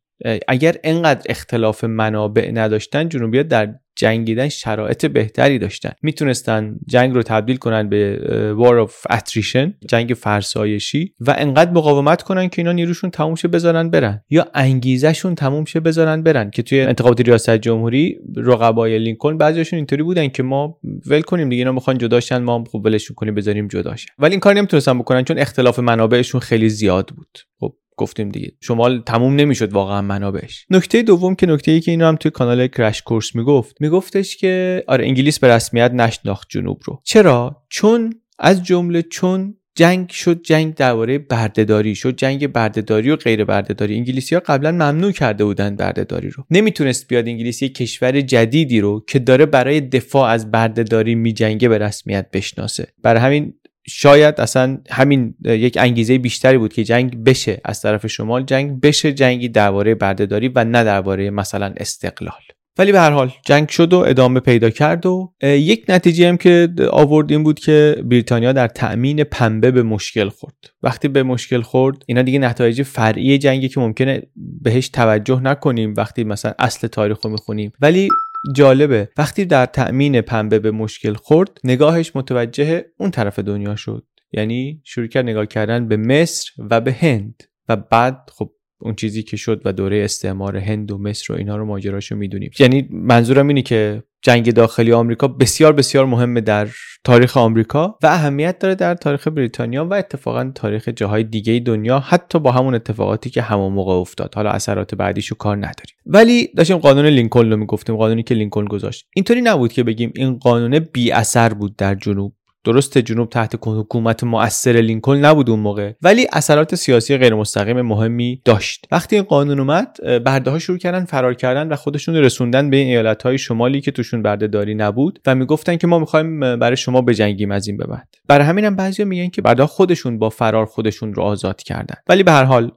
اگر 0.48 0.76
انقدر 0.84 1.22
اختلاف 1.28 1.84
منابع 1.84 2.50
نداشتن 2.50 3.08
جنوبیا 3.08 3.42
در 3.42 3.74
جنگیدن 3.98 4.48
شرایط 4.48 5.06
بهتری 5.06 5.58
داشتن. 5.58 5.90
می‌تونستن 6.02 6.76
جنگ 6.86 7.14
رو 7.14 7.22
تبدیل 7.22 7.56
کنن 7.56 7.88
به 7.88 8.18
war 8.58 8.88
of 8.88 9.16
attrition 9.16 9.70
جنگ 9.88 10.14
فرسایشی 10.16 11.14
و 11.20 11.34
انقدر 11.38 11.70
مقاومت 11.70 12.22
کنن 12.22 12.48
که 12.48 12.62
اینا 12.62 12.72
نیروشون 12.72 13.10
تموم 13.10 13.34
شه 13.34 13.48
بذارن 13.48 13.90
برن. 13.90 14.22
یا 14.30 14.46
انگیزشون 14.54 15.34
تموم 15.34 15.64
شه 15.64 15.80
بذارن 15.80 16.22
برن 16.22 16.50
که 16.50 16.62
توی 16.62 16.80
انتخابات 16.80 17.20
ریاست 17.20 17.56
جمهوری 17.56 18.18
رقبای 18.36 18.98
لینکلن 18.98 19.38
بعضیشون 19.38 19.76
اینطوری 19.76 20.02
بودن 20.02 20.28
که 20.28 20.42
ما 20.42 20.78
ول 21.06 21.20
کنیم 21.20 21.48
دیگه 21.48 21.60
اینا 21.60 21.72
می‌خوان 21.72 21.98
جداشن 21.98 22.38
ما 22.38 22.64
خوب 22.64 22.86
ولشون 22.86 23.14
کنیم 23.14 23.34
بذاریم 23.34 23.68
جداشن 23.68 24.08
ولی 24.18 24.30
این 24.30 24.40
کار 24.40 24.54
نمی‌تونستن 24.54 24.98
بکنن 24.98 25.24
چون 25.24 25.38
اختلاف 25.38 25.78
منابعشون 25.78 26.40
خیلی 26.40 26.68
زیاد 26.68 27.08
بود. 27.16 27.38
خب 27.60 27.74
گفتیم 27.96 28.28
دیگه. 28.28 28.52
شمال 28.60 29.02
تموم 29.06 29.36
نمی‌شد 29.36 29.72
واقعا 29.72 30.02
منابعش. 30.02 30.66
نکته 30.70 31.02
دوم 31.02 31.34
که 31.34 31.46
نکته 31.46 31.70
ای 31.70 31.80
که 31.80 31.90
اینو 31.90 32.06
هم 32.06 32.16
توی 32.16 32.30
کانال 32.30 32.66
کرش 32.66 33.02
کورس 33.02 33.34
می‌گفت 33.34 33.76
میگفتش 33.80 34.36
که 34.36 34.84
آره 34.86 35.04
انگلیس 35.06 35.38
به 35.38 35.48
رسمیت 35.48 35.92
نشناخت 35.92 36.46
جنوب 36.50 36.80
رو. 36.84 37.00
چرا؟ 37.04 37.62
چون 37.68 38.14
از 38.38 38.62
جمله 38.62 39.02
چون 39.02 39.54
جنگ 39.74 40.10
شد 40.10 40.42
جنگ 40.42 40.74
درباره 40.74 41.18
بردهداری 41.18 41.94
شد 41.94 42.16
جنگ 42.16 42.46
بردهداری 42.46 43.10
و 43.10 43.16
غیر 43.16 43.44
بردهداری. 43.44 43.96
انگلیسی 43.96 44.34
ها 44.34 44.40
قبلا 44.46 44.72
ممنوع 44.72 45.12
کرده 45.12 45.44
بودن 45.44 45.76
بردهداری 45.76 46.30
رو. 46.30 46.44
نمی‌تونست 46.50 47.08
بیاد 47.08 47.28
انگلیسی 47.28 47.68
کشور 47.68 48.20
جدیدی 48.20 48.80
رو 48.80 49.04
که 49.08 49.18
داره 49.18 49.46
برای 49.46 49.80
دفاع 49.80 50.30
از 50.30 50.50
بردهداری 50.50 51.14
میجنگه 51.14 51.68
به 51.68 51.78
رسمیت 51.78 52.26
بشناسه. 52.32 52.86
برای 53.02 53.20
همین 53.20 53.54
شاید 53.88 54.40
اصلا 54.40 54.78
همین 54.90 55.34
یک 55.44 55.78
انگیزه 55.80 56.18
بیشتری 56.18 56.58
بود 56.58 56.72
که 56.72 56.84
جنگ 56.84 57.24
بشه 57.24 57.60
از 57.64 57.80
طرف 57.80 58.06
شمال 58.06 58.44
جنگ 58.44 58.80
بشه 58.80 59.12
جنگی 59.12 59.48
درباره 59.48 59.94
بردهداری 59.94 60.48
و 60.48 60.64
نه 60.64 60.84
درباره 60.84 61.30
مثلا 61.30 61.74
استقلال. 61.76 62.40
ولی 62.78 62.92
به 62.92 63.00
هر 63.00 63.10
حال 63.10 63.32
جنگ 63.46 63.68
شد 63.68 63.92
و 63.92 63.98
ادامه 63.98 64.40
پیدا 64.40 64.70
کرد 64.70 65.06
و 65.06 65.32
یک 65.42 65.84
نتیجه 65.88 66.28
هم 66.28 66.36
که 66.36 66.68
آورد 66.90 67.30
این 67.30 67.42
بود 67.42 67.58
که 67.58 68.02
بریتانیا 68.04 68.52
در 68.52 68.68
تأمین 68.68 69.24
پنبه 69.24 69.70
به 69.70 69.82
مشکل 69.82 70.28
خورد. 70.28 70.54
وقتی 70.82 71.08
به 71.08 71.22
مشکل 71.22 71.60
خورد 71.60 71.96
اینا 72.06 72.22
دیگه 72.22 72.38
نتایج 72.38 72.82
فرعی 72.82 73.38
جنگی 73.38 73.68
که 73.68 73.80
ممکنه 73.80 74.22
بهش 74.62 74.88
توجه 74.88 75.40
نکنیم 75.40 75.94
وقتی 75.96 76.24
مثلا 76.24 76.52
اصل 76.58 76.86
تاریخ 76.86 77.24
رو 77.24 77.30
می‌خونیم. 77.30 77.72
ولی 77.80 78.08
جالبه. 78.54 79.08
وقتی 79.16 79.44
در 79.44 79.66
تأمین 79.66 80.20
پنبه 80.20 80.58
به 80.58 80.70
مشکل 80.70 81.14
خورد 81.14 81.58
نگاهش 81.64 82.12
متوجه 82.14 82.84
اون 82.98 83.10
طرف 83.10 83.38
دنیا 83.38 83.76
شد. 83.76 84.06
یعنی 84.32 84.80
شروع 84.84 85.06
کرد 85.06 85.24
نگاه 85.24 85.46
کردن 85.46 85.88
به 85.88 85.96
مصر 85.96 86.50
و 86.70 86.80
به 86.80 86.92
هند. 86.92 87.42
و 87.68 87.76
بعد 87.76 88.30
خب 88.32 88.52
اون 88.80 88.94
چیزی 88.94 89.22
که 89.22 89.36
شد 89.36 89.62
و 89.64 89.72
دوره 89.72 90.04
استعمار 90.04 90.56
هند 90.56 90.92
و 90.92 90.98
مصر 90.98 91.32
و 91.32 91.36
اینا 91.36 91.56
رو 91.56 91.64
ماجراشو 91.64 92.16
می‌دونیم. 92.16 92.50
یعنی 92.58 92.88
منظورم 92.90 93.48
اینه 93.48 93.62
که 93.62 94.02
جنگ 94.26 94.52
داخلی 94.52 94.92
آمریکا 94.92 95.28
بسیار 95.28 95.72
بسیار 95.72 96.06
مهمه 96.06 96.40
در 96.40 96.68
تاریخ 97.04 97.36
آمریکا 97.36 97.98
و 98.02 98.06
اهمیت 98.06 98.58
داره 98.58 98.74
در 98.74 98.94
تاریخ 98.94 99.28
بریتانیا 99.28 99.84
و 99.84 99.94
اتفاقا 99.94 100.52
تاریخ 100.54 100.88
جاهای 100.88 101.24
دیگه 101.24 101.58
دنیا 101.58 101.98
حتی 101.98 102.38
با 102.38 102.52
همون 102.52 102.74
اتفاقاتی 102.74 103.30
که 103.30 103.42
همون 103.42 103.72
موقع 103.72 103.92
افتاد. 103.92 104.34
حالا 104.34 104.50
اثرات 104.50 104.94
بعدیشو 104.94 105.34
کار 105.34 105.56
نداریم. 105.56 105.96
ولی 106.06 106.48
داشتیم 106.56 106.76
قانون 106.76 107.06
لینکلن 107.06 107.50
رو 107.50 107.56
می‌گفتیم 107.56 107.96
قانونی 107.96 108.22
که 108.22 108.34
لینکلن 108.34 108.64
گذاشت. 108.64 109.06
اینطوری 109.16 109.40
نبود 109.40 109.72
که 109.72 109.82
بگیم 109.82 110.12
این 110.16 110.38
قانون 110.38 110.78
بی 110.78 111.12
اثر 111.12 111.54
بود 111.54 111.76
در 111.76 111.94
جنوب. 111.94 112.32
درست 112.66 112.98
جنوب 112.98 113.28
تحت 113.28 113.54
حکومت 113.66 114.24
مؤثر 114.24 114.72
لینکلن 114.72 115.24
نبود 115.24 115.50
اون 115.50 115.60
موقع 115.60 115.92
ولی 116.02 116.26
اثرات 116.32 116.74
سیاسی 116.74 117.16
غیر 117.16 117.34
مستقیم 117.34 117.80
مهمی 117.80 118.42
داشت. 118.44 118.86
وقتی 118.92 119.16
این 119.16 119.24
قانون 119.24 119.60
اومد 119.60 119.96
برده 120.02 120.50
ها 120.50 120.58
شروع 120.58 120.78
کردن 120.78 121.04
فرار 121.04 121.34
کردن 121.34 121.68
و 121.68 121.76
خودشون 121.76 122.14
رسوندن 122.14 122.70
به 122.70 122.76
این 122.76 122.86
ایالت 122.86 123.22
های 123.22 123.38
شمالی 123.38 123.80
که 123.80 123.90
توشون 123.90 124.22
برده 124.22 124.46
داری 124.46 124.74
نبود 124.74 125.18
و 125.26 125.34
می‌گفتن 125.34 125.76
که 125.76 125.86
ما 125.86 125.98
می‌خوایم 125.98 126.40
برای 126.40 126.76
شما 126.76 127.02
بجنگیم 127.02 127.50
از 127.50 127.68
این 127.68 127.76
به 127.76 127.86
بعد. 127.86 128.08
برای 128.28 128.46
همینم 128.46 128.76
بعضیا 128.76 129.06
میگن 129.06 129.28
که 129.28 129.42
برده 129.42 129.66
خودشون 129.66 130.18
با 130.18 130.30
فرار 130.30 130.66
خودشون 130.66 131.14
رو 131.14 131.22
آزاد 131.22 131.62
کردن. 131.62 131.96
ولی 132.08 132.22
به 132.22 132.32
هر 132.32 132.44
حال 132.44 132.70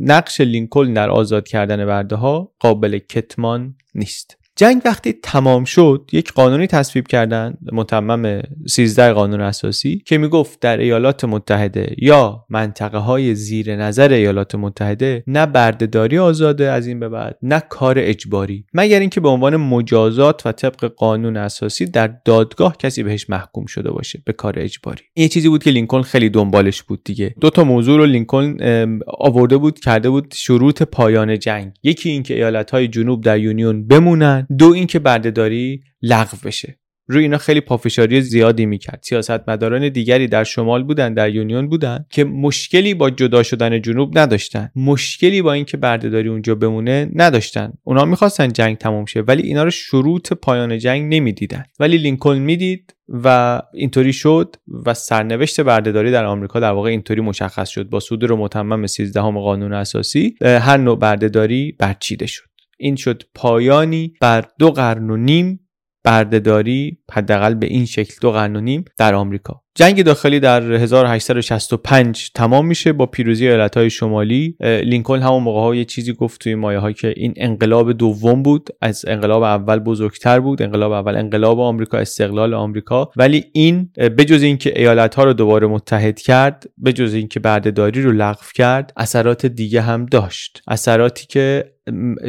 نقش 0.00 0.40
لینکلن 0.40 0.92
در 0.92 1.10
آزاد 1.10 1.48
کردن 1.48 1.86
برده 1.86 2.16
ها 2.16 2.52
قابل 2.60 2.98
کتمان 2.98 3.74
نیست. 3.94 4.43
جنگ 4.56 4.82
وقتی 4.84 5.12
تمام 5.22 5.64
شد 5.64 6.10
یک 6.12 6.32
قانونی 6.32 6.66
تصویب 6.66 7.06
کردند 7.06 7.58
متمم 7.72 8.42
13 8.66 9.12
قانون 9.12 9.40
اساسی 9.40 10.02
که 10.06 10.18
می‌گفت 10.18 10.60
در 10.60 10.76
ایالات 10.76 11.24
متحده 11.24 11.94
یا 11.98 12.44
منطقه 12.48 12.98
های 12.98 13.34
زیر 13.34 13.76
نظر 13.76 14.12
ایالات 14.12 14.54
متحده 14.54 15.24
نه 15.26 15.46
بردهداری 15.46 16.18
آزاده 16.18 16.70
از 16.70 16.86
این 16.86 17.00
به 17.00 17.08
بعد 17.08 17.38
نه 17.42 17.62
کار 17.68 17.94
اجباری 17.98 18.64
مگر 18.74 19.00
اینکه 19.00 19.20
به 19.20 19.28
عنوان 19.28 19.56
مجازات 19.56 20.46
و 20.46 20.52
طبق 20.52 20.84
قانون 20.84 21.36
اساسی 21.36 21.86
در 21.86 22.06
دادگاه 22.24 22.76
کسی 22.76 23.02
بهش 23.02 23.30
محکوم 23.30 23.66
شده 23.66 23.90
باشه 23.90 24.22
به 24.24 24.32
کار 24.32 24.54
اجباری. 24.56 25.02
این 25.14 25.28
چیزی 25.28 25.48
بود 25.48 25.62
که 25.62 25.70
لینکلن 25.70 26.02
خیلی 26.02 26.30
دنبالش 26.30 26.82
بود 26.82 27.04
دیگه. 27.04 27.34
دو 27.40 27.50
تا 27.50 27.64
موضوع 27.64 27.98
رو 27.98 28.06
لینکلن 28.06 29.00
آورده 29.06 29.56
بود 29.56 29.80
کرده 29.80 30.10
بود 30.10 30.34
شروط 30.36 30.82
پایان 30.82 31.38
جنگ. 31.38 31.72
یکی 31.82 32.10
اینکه 32.10 32.34
ایالت 32.34 32.70
های 32.70 32.88
جنوب 32.88 33.24
در 33.24 33.38
یونیون 33.38 33.88
بمونن 33.88 34.43
دو 34.58 34.72
اینکه 34.72 34.98
بردهداری 34.98 35.82
لغو 36.02 36.36
بشه. 36.44 36.78
روی 37.06 37.22
اینا 37.22 37.38
خیلی 37.38 37.60
پافشاری 37.60 38.20
زیادی 38.20 38.66
می‌کرد. 38.66 39.00
سیاستمداران 39.02 39.88
دیگری 39.88 40.28
در 40.28 40.44
شمال 40.44 40.82
بودن 40.82 41.14
در 41.14 41.34
یونیون 41.34 41.68
بودن 41.68 42.06
که 42.10 42.24
مشکلی 42.24 42.94
با 42.94 43.10
جدا 43.10 43.42
شدن 43.42 43.82
جنوب 43.82 44.18
نداشتن. 44.18 44.70
مشکلی 44.76 45.42
با 45.42 45.52
اینکه 45.52 45.76
بردهداری 45.76 46.28
اونجا 46.28 46.54
بمونه 46.54 47.10
نداشتن. 47.14 47.72
اونا 47.82 48.04
می‌خواستن 48.04 48.48
جنگ 48.48 48.76
تموم 48.76 49.04
شه 49.04 49.20
ولی 49.20 49.42
اینا 49.42 49.64
رو 49.64 49.70
شروط 49.70 50.32
پایان 50.32 50.78
جنگ 50.78 51.14
نمی‌دیدن. 51.14 51.64
ولی 51.80 51.98
لینکلن 51.98 52.38
می‌دید 52.38 52.94
و 53.08 53.60
اینطوری 53.74 54.12
شد 54.12 54.56
و 54.86 54.94
سرنوشت 54.94 55.60
بردهداری 55.60 56.10
در 56.10 56.24
آمریکا 56.24 56.60
در 56.60 56.70
واقع 56.70 56.90
اینطوری 56.90 57.20
مشخص 57.20 57.68
شد. 57.68 57.88
با 57.88 58.00
صدور 58.00 58.34
متمم 58.34 58.86
13 58.86 59.20
قانون 59.20 59.72
اساسی 59.72 60.34
هر 60.40 60.76
نوع 60.76 60.98
بردهداری 60.98 61.76
برچیده 61.78 62.26
شد. 62.26 62.53
این 62.78 62.96
شد 62.96 63.22
پایانی 63.34 64.14
بر 64.20 64.44
دو 64.58 64.70
قرن 64.70 65.10
و 65.10 65.16
نیم 65.16 65.68
بردهداری 66.04 66.98
حداقل 67.12 67.54
به 67.54 67.66
این 67.66 67.86
شکل 67.86 68.14
دو 68.20 68.32
قرن 68.32 68.56
و 68.56 68.60
نیم 68.60 68.84
در 68.98 69.14
آمریکا. 69.14 69.63
جنگ 69.76 70.02
داخلی 70.02 70.40
در 70.40 70.72
1865 70.72 72.30
تمام 72.34 72.66
میشه 72.66 72.92
با 72.92 73.06
پیروزی 73.06 73.46
ایالتهای 73.48 73.90
شمالی. 73.90 74.56
لینکلن 74.60 75.22
همون 75.22 75.42
موقع 75.42 75.60
ها 75.60 75.74
یه 75.74 75.84
چیزی 75.84 76.12
گفت 76.12 76.40
توی 76.40 76.54
مایه 76.54 76.92
که 76.92 77.14
این 77.16 77.34
انقلاب 77.36 77.92
دوم 77.92 78.42
بود 78.42 78.70
از 78.80 79.04
انقلاب 79.08 79.42
اول 79.42 79.78
بزرگتر 79.78 80.40
بود 80.40 80.62
انقلاب 80.62 80.92
اول 80.92 81.16
انقلاب 81.16 81.60
آمریکا 81.60 81.98
استقلال 81.98 82.54
آمریکا. 82.54 83.10
ولی 83.16 83.44
این 83.52 83.90
بجز 84.18 84.42
اینکه 84.42 84.80
ایالت 84.80 85.14
ها 85.14 85.24
رو 85.24 85.32
دوباره 85.32 85.66
متحد 85.66 86.20
کرد 86.20 86.64
بجز 86.84 87.14
اینکه 87.14 87.40
بردهداری 87.40 88.02
رو 88.02 88.12
لغو 88.12 88.44
کرد 88.54 88.92
اثرات 88.96 89.46
دیگه 89.46 89.80
هم 89.80 90.06
داشت. 90.06 90.62
اثراتی 90.68 91.26
که 91.26 91.74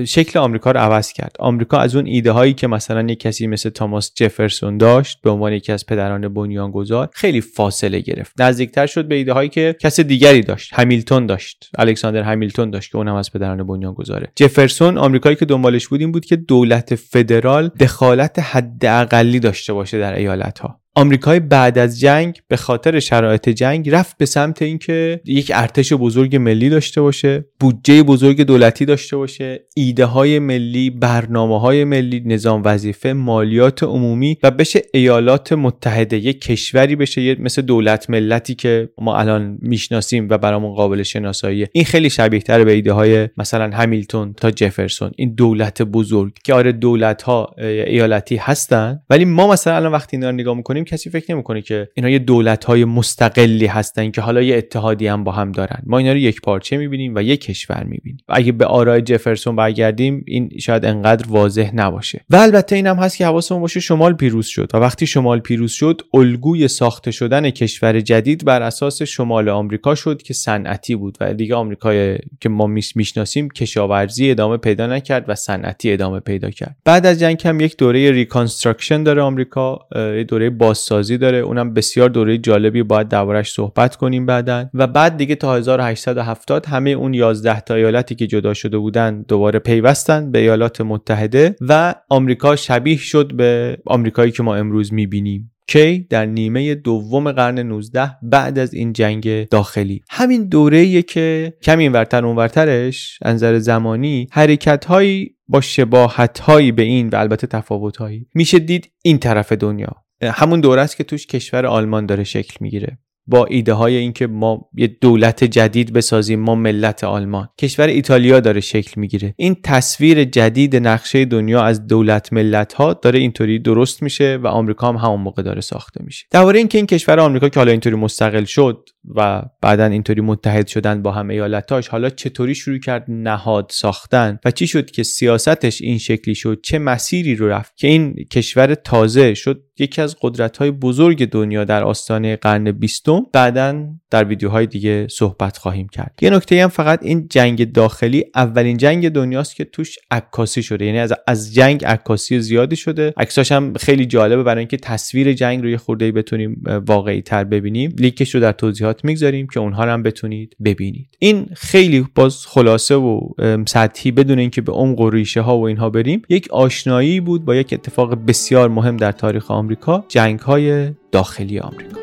شکل 0.07 0.39
آمریکا 0.39 0.71
رو 0.71 0.79
عوض 0.79 1.13
کرد. 1.13 1.35
آمریکا 1.39 1.77
از 1.77 1.95
اون 1.95 2.05
ایده 2.05 2.31
هایی 2.31 2.53
که 2.53 2.67
مثلا 2.67 3.01
یک 3.01 3.19
کسی 3.19 3.47
مثل 3.47 3.69
تاماس 3.69 4.11
جفرسون 4.15 4.77
داشت 4.77 5.21
به 5.21 5.29
عنوان 5.29 5.53
یکی 5.53 5.71
از 5.71 5.85
پدران 5.85 6.33
بنیانگذار 6.33 7.09
خیلی 7.13 7.34
فاصله 7.41 7.99
گرفت. 7.99 8.41
نزدیکتر 8.41 8.87
شد 8.87 9.07
به 9.07 9.15
ایده 9.15 9.33
هایی 9.33 9.49
که 9.49 9.75
کس 9.79 9.99
دیگری 9.99 10.41
داشت. 10.41 10.73
همیلتون 10.73 11.25
داشت. 11.25 11.69
الکساندر 11.77 12.21
همیلتون 12.21 12.69
داشت 12.69 12.91
که 12.91 12.97
اونم 12.97 13.15
از 13.15 13.31
پدران 13.31 13.63
بنیانگذاره. 13.63 14.31
جفرسون 14.35 14.97
آمریکایی 14.97 15.35
که 15.35 15.45
دنبالش 15.45 15.87
بود 15.87 16.01
این 16.01 16.11
بود 16.11 16.25
که 16.25 16.35
دولت 16.35 16.95
فدرال 16.95 17.67
دخالت 17.79 18.39
حداقلی 18.39 19.39
داشته 19.39 19.73
باشه 19.73 19.99
در 19.99 20.15
ایالت 20.15 20.59
ها 20.59 20.84
آمریکای 20.97 21.39
بعد 21.39 21.77
از 21.77 21.99
جنگ 21.99 22.39
به 22.47 22.57
خاطر 22.57 22.99
شرایط 22.99 23.49
جنگ 23.49 23.89
رفت 23.89 24.17
به 24.17 24.25
سمت 24.25 24.61
اینکه 24.61 25.21
یک 25.25 25.51
ارتش 25.55 25.93
بزرگ 25.93 26.35
ملی 26.35 26.69
داشته 26.69 27.01
باشه 27.01 27.45
بودجه 27.59 28.03
بزرگ 28.03 28.41
دولتی 28.41 28.85
داشته 28.85 29.17
باشه 29.17 29.67
ایده 29.75 30.05
های 30.05 30.39
ملی 30.39 30.89
برنامه 30.89 31.59
های 31.59 31.83
ملی 31.83 32.23
نظام 32.25 32.61
وظیفه 32.65 33.13
مالیات 33.13 33.83
عمومی 33.83 34.37
و 34.43 34.51
بشه 34.51 34.81
ایالات 34.93 35.53
متحده. 35.53 36.17
یک 36.17 36.41
کشوری 36.41 36.95
بشه 36.95 37.41
مثل 37.41 37.61
دولت 37.61 38.09
ملتی 38.09 38.55
که 38.55 38.89
ما 39.01 39.17
الان 39.17 39.57
می‌شناسیم 39.61 40.27
و 40.29 40.37
برامون 40.37 40.73
قابل 40.73 41.03
شناساییه 41.03 41.69
این 41.71 41.85
خیلی 41.85 42.09
شبیه 42.09 42.39
تر 42.39 42.63
به 42.63 42.71
ایده 42.71 42.93
های 42.93 43.29
مثلا 43.37 43.77
همیلتون 43.77 44.33
تا 44.33 44.51
جفرسون. 44.51 45.11
این 45.17 45.35
دولت 45.35 45.81
بزرگ 45.81 46.33
که 46.43 46.53
آره 46.53 46.71
دولت 46.71 47.21
ها 47.21 47.55
ایالتی 47.57 48.35
هستن 48.35 48.99
ولی 49.09 49.25
ما 49.25 49.47
مثلا 49.47 49.75
الان 49.75 49.91
وقتی 49.91 50.17
اینا 50.17 50.31
نگاه 50.31 50.55
می‌کنیم 50.55 50.84
کسی 50.85 51.09
فکر 51.09 51.33
نمی‌کنه 51.33 51.61
که 51.61 51.89
اینا 51.95 52.09
یه 52.09 52.19
دولت 52.19 52.65
های 52.65 52.85
مستقلی 52.85 53.65
هستن 53.65 54.11
که 54.11 54.21
حالا 54.21 54.41
یه 54.41 54.57
اتحادی 54.57 55.07
هم 55.07 55.23
با 55.23 55.31
هم 55.31 55.51
دارن. 55.51 55.81
ما 55.85 55.97
اینا 55.97 56.11
رو 56.11 56.17
یک 56.17 56.41
پارچه 56.41 56.77
می‌بینیم 56.77 57.15
و 57.15 57.23
یک 57.23 57.41
کشور 57.41 57.83
می‌بینیم. 57.83 58.17
و 58.29 58.33
اگه 58.35 58.51
به 58.51 58.65
آرای 58.65 59.01
جفرسون 59.01 59.55
برگردیم 59.55 60.23
این 60.27 60.49
شاید 60.59 60.85
انقدر 60.85 61.25
واضح 61.29 61.71
نباشه. 61.73 62.25
و 62.29 62.35
البته 62.35 62.75
این 62.75 62.87
هم 62.87 62.95
هست 62.95 63.17
که 63.17 63.25
حواسمون 63.25 63.61
باشه 63.61 63.79
شمال 63.79 64.13
پیروز 64.13 64.45
شد. 64.45 64.69
و 64.73 64.77
وقتی 64.77 65.07
شمال 65.07 65.39
پیروز 65.39 65.71
شد 65.71 66.01
الگوی 66.13 66.67
ساخته 66.67 67.11
شدن 67.11 67.49
کشور 67.49 67.99
جدید 67.99 68.45
بر 68.45 68.61
اساس 68.61 69.01
شمال 69.01 69.49
آمریکا 69.49 69.95
شد 69.95 70.21
که 70.21 70.33
صنعتی 70.33 70.95
بود. 70.95 71.17
و 71.21 71.33
دیگه 71.33 71.55
آمریکای 71.55 72.17
که 72.41 72.49
ما 72.49 72.67
می‌شناسیم 72.67 73.49
کشاورزی 73.49 74.31
ادامه 74.31 74.57
پیدا 74.57 74.87
نکرد 74.87 75.25
و 75.27 75.35
صنعتی 75.35 75.93
ادامه 75.93 76.19
پیدا 76.19 76.49
کرد. 76.49 76.75
بعد 76.85 77.05
از 77.05 77.19
جنگ 77.19 77.41
هم 77.45 77.59
یک 77.59 77.77
دوره 77.77 78.11
reconstruction 78.11 79.03
داره 79.03 79.21
آمریکا 79.21 79.79
دوره 80.27 80.49
بازسازی 80.75 81.17
داره. 81.17 81.37
اونم 81.37 81.73
بسیار 81.73 82.09
دوره 82.09 82.37
جالبی 82.37 82.83
باید 82.83 83.07
دربارش 83.07 83.51
صحبت 83.51 83.95
کنیم 83.95 84.25
بعدا. 84.25 84.69
و 84.73 84.87
بعد 84.87 85.17
دیگه 85.17 85.35
تا 85.35 85.55
1870 85.55 86.65
همه 86.65 86.89
اون 86.89 87.13
11 87.13 87.59
تا 87.61 87.75
ایالتی 87.75 88.15
که 88.15 88.27
جدا 88.27 88.53
شده 88.53 88.77
بودن 88.77 89.21
دوباره 89.27 89.59
پیوستن 89.59 90.31
به 90.31 90.39
ایالات 90.39 90.81
متحده 90.81 91.55
و 91.61 91.95
آمریکا 92.09 92.55
شبیه 92.55 92.97
شد 92.97 93.35
به 93.35 93.77
آمریکایی 93.85 94.31
که 94.31 94.43
ما 94.43 94.55
امروز 94.55 94.93
می‌بینیم. 94.93 95.51
کی؟ 95.67 96.07
در 96.09 96.25
نیمه 96.25 96.75
دوم 96.75 97.31
قرن 97.31 97.59
19 97.59 98.11
بعد 98.23 98.59
از 98.59 98.73
این 98.73 98.93
جنگ 98.93 99.43
داخلی. 99.43 100.01
همین 100.09 100.47
دوره 100.47 101.01
که 101.01 101.53
کمی 101.63 101.83
اینورتر 101.83 102.25
اونورترش 102.25 103.19
از 103.21 103.31
نظر 103.31 103.59
زمانی 103.59 104.27
حرکت 104.31 104.85
هایی 104.85 105.35
با 105.47 105.61
شباهت 105.61 106.39
هایی 106.39 106.71
به 106.71 106.83
این 106.83 107.09
و 107.09 107.15
البته 107.15 107.47
تفاوت 107.47 107.97
هایی 107.97 108.27
میشه 108.33 108.59
دید 108.59 108.91
این 109.03 109.17
طرف 109.17 109.51
دنیا. 109.51 110.04
همون 110.31 110.61
دوره 110.61 110.81
است 110.81 110.97
که 110.97 111.03
توش 111.03 111.27
کشور 111.27 111.65
آلمان 111.65 112.05
داره 112.05 112.23
شکل 112.23 112.57
می‌گیره. 112.59 112.97
با 113.27 113.45
ایده 113.45 113.73
های 113.73 113.95
اینکه 113.95 114.27
ما 114.27 114.69
یه 114.73 114.87
دولت 114.87 115.43
جدید 115.43 115.93
بسازیم 115.93 116.39
ما 116.39 116.55
ملت 116.55 117.03
آلمان. 117.03 117.49
کشور 117.59 117.87
ایتالیا 117.87 118.39
داره 118.39 118.61
شکل 118.61 119.01
می‌گیره. 119.01 119.33
این 119.37 119.55
تصویر 119.63 120.23
جدید 120.23 120.75
نقشه 120.75 121.25
دنیا 121.25 121.63
از 121.63 121.87
دولت 121.87 122.33
ملت 122.33 122.73
ها 122.73 122.93
داره 122.93 123.19
اینطوری 123.19 123.59
درست 123.59 124.03
میشه 124.03 124.39
و 124.43 124.47
آمریکا 124.47 124.89
هم 124.89 124.95
همون 124.95 125.21
موقع 125.21 125.43
داره 125.43 125.61
ساخته 125.61 126.03
میشه. 126.03 126.25
درباره 126.31 126.59
اینکه 126.59 126.77
این 126.77 126.87
کشور 126.87 127.19
آمریکا 127.19 127.49
که 127.49 127.59
حالا 127.59 127.71
اینطوری 127.71 127.95
مستقل 127.95 128.43
شد 128.43 128.89
و 129.15 129.41
بعدا 129.61 129.85
اینطوری 129.85 130.21
متحد 130.21 130.67
شدن 130.67 131.01
با 131.01 131.11
هم 131.11 131.29
ایالتاش 131.29 131.87
حالا 131.87 132.09
چطوری 132.09 132.55
شروع 132.55 132.77
کرد 132.77 133.05
نهاد 133.07 133.69
ساختن 133.69 134.39
و 134.45 134.51
چی 134.51 134.67
شد 134.67 134.91
که 134.91 135.03
سیاستش 135.03 135.81
این 135.81 135.97
شکلی 135.97 136.35
شد؟ 136.35 136.59
چه 136.63 136.79
مسیری 136.79 137.35
رو 137.35 137.47
رفت 137.47 137.77
که 137.77 137.87
این 137.87 138.13
کشور 138.31 138.75
تازه 138.75 139.33
شد؟ 139.33 139.61
یکی 139.79 140.01
از 140.01 140.15
قدرت 140.21 140.57
های 140.57 140.71
بزرگ 140.71 141.29
دنیا 141.29 141.63
در 141.63 141.83
آستانه 141.83 142.35
قرن 142.35 142.71
بیستم. 142.71 143.25
بعدا 143.33 143.87
در 144.11 144.23
ویدیوهای 144.23 144.65
دیگه 144.65 145.07
صحبت 145.07 145.57
خواهیم 145.57 145.87
کرد. 145.87 146.19
یه 146.21 146.29
نکته 146.29 146.63
هم 146.63 146.69
فقط 146.69 147.03
این 147.03 147.27
جنگ 147.27 147.71
داخلی 147.71 148.23
اولین 148.35 148.77
جنگ 148.77 149.09
دنیاست 149.09 149.55
که 149.55 149.63
توش 149.63 149.95
عکاسی 150.11 150.63
شده. 150.63 150.85
یعنی 150.85 150.99
از 150.99 151.13
از 151.27 151.53
جنگ 151.53 151.85
عکاسی 151.85 152.39
زیادی 152.39 152.75
شده. 152.75 153.13
عکساش 153.17 153.51
هم 153.51 153.73
خیلی 153.73 154.05
جالبه 154.05 154.43
برای 154.43 154.59
اینکه 154.59 154.77
تصویر 154.77 155.33
جنگ 155.33 155.63
رو 155.63 155.69
یه 155.69 155.77
خورده 155.77 156.11
بتونیم 156.11 156.63
واقعی 156.87 157.21
تر 157.21 157.43
ببینیم. 157.43 157.95
لینکش 157.99 158.35
رو 158.35 158.41
در 158.41 158.51
توضیحات 158.51 158.94
می‌گذاریم 159.03 159.47
که 159.47 159.59
اونها 159.59 159.85
رو 159.85 159.91
هم 159.91 160.03
بتونید 160.03 160.55
ببینید 160.65 161.07
این 161.19 161.49
خیلی 161.55 162.05
باز 162.15 162.45
خلاصه 162.47 162.95
و 162.95 163.19
سطحی 163.67 164.11
بدون 164.11 164.39
اینکه 164.39 164.61
به 164.61 164.71
عمق 164.71 164.99
و 164.99 165.09
ریشه 165.09 165.41
ها 165.41 165.57
و 165.57 165.63
اینها 165.67 165.89
بریم 165.89 166.21
یک 166.29 166.47
آشنایی 166.51 167.19
بود 167.19 167.45
با 167.45 167.55
یک 167.55 167.73
اتفاق 167.73 168.25
بسیار 168.27 168.69
مهم 168.69 168.97
در 168.97 169.11
تاریخ 169.11 169.51
آمریکا 169.51 170.05
جنگ 170.07 170.39
های 170.39 170.91
داخلی 171.11 171.59
آمریکا 171.59 171.99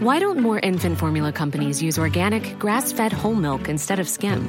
Why 0.00 0.18
don't 0.18 0.40
more 0.40 0.58
infant 0.70 0.96
formula 0.98 1.30
companies 1.30 1.82
use 1.82 1.98
organic, 1.98 2.58
grass 2.58 2.90
fed 2.90 3.12
whole 3.12 3.34
milk 3.34 3.68
instead 3.68 3.98
of 4.00 4.08
skim? 4.08 4.48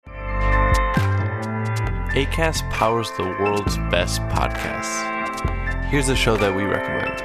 ACAST 2.11 2.69
powers 2.71 3.09
the 3.11 3.23
world's 3.23 3.77
best 3.89 4.19
podcasts. 4.23 5.85
Here's 5.85 6.09
a 6.09 6.15
show 6.15 6.35
that 6.35 6.53
we 6.53 6.63
recommend. 6.63 7.23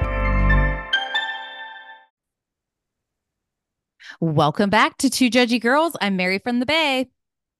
Welcome 4.21 4.69
back 4.69 4.97
to 4.99 5.09
Two 5.09 5.29
Judgy 5.29 5.59
Girls. 5.59 5.97
I'm 5.99 6.15
Mary 6.15 6.39
from 6.39 6.61
the 6.61 6.65
Bay. 6.65 7.09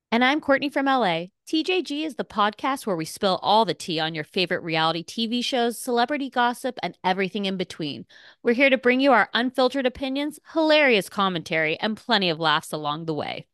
And 0.10 0.24
I'm 0.24 0.40
Courtney 0.40 0.70
from 0.70 0.86
LA. 0.86 1.26
TJG 1.50 2.06
is 2.06 2.16
the 2.16 2.24
podcast 2.24 2.88
where 2.88 2.96
we 2.96 3.04
spill 3.04 3.42
all 3.44 3.66
the 3.66 3.74
tea 3.74 4.00
on 4.00 4.16
your 4.16 4.24
favorite 4.24 4.64
reality 4.64 5.04
TV 5.04 5.44
shows, 5.44 5.78
celebrity 5.78 6.30
gossip, 6.30 6.80
and 6.82 6.98
everything 7.04 7.44
in 7.44 7.58
between. 7.58 8.06
We're 8.42 8.54
here 8.54 8.70
to 8.70 8.78
bring 8.78 9.02
you 9.02 9.12
our 9.12 9.30
unfiltered 9.34 9.86
opinions, 9.86 10.40
hilarious 10.54 11.10
commentary, 11.10 11.78
and 11.82 11.98
plenty 11.98 12.30
of 12.30 12.40
laughs 12.40 12.72
along 12.72 13.04
the 13.04 13.14
way. 13.14 13.48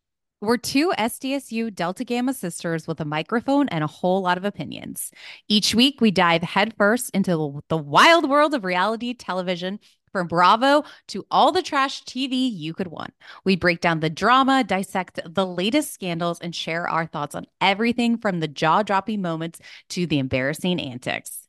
We're 0.43 0.57
two 0.57 0.91
SDSU 0.99 1.73
Delta 1.73 2.03
Gamma 2.03 2.33
sisters 2.33 2.85
with 2.85 2.99
a 2.99 3.05
microphone 3.05 3.69
and 3.69 3.81
a 3.81 3.87
whole 3.87 4.21
lot 4.21 4.37
of 4.37 4.43
opinions. 4.43 5.09
Each 5.47 5.73
week, 5.73 6.01
we 6.01 6.11
dive 6.11 6.43
headfirst 6.43 7.11
into 7.11 7.61
the 7.69 7.77
wild 7.77 8.29
world 8.29 8.53
of 8.53 8.65
reality 8.65 9.13
television 9.13 9.79
from 10.11 10.27
Bravo 10.27 10.83
to 11.07 11.25
all 11.31 11.53
the 11.53 11.61
trash 11.61 12.03
TV 12.03 12.51
you 12.53 12.73
could 12.73 12.87
want. 12.87 13.13
We 13.45 13.55
break 13.55 13.79
down 13.79 14.01
the 14.01 14.09
drama, 14.09 14.65
dissect 14.65 15.21
the 15.25 15.45
latest 15.47 15.93
scandals, 15.93 16.41
and 16.41 16.53
share 16.53 16.89
our 16.89 17.05
thoughts 17.05 17.35
on 17.35 17.45
everything 17.61 18.17
from 18.17 18.41
the 18.41 18.49
jaw 18.49 18.83
dropping 18.83 19.21
moments 19.21 19.61
to 19.91 20.05
the 20.05 20.19
embarrassing 20.19 20.77
antics. 20.81 21.42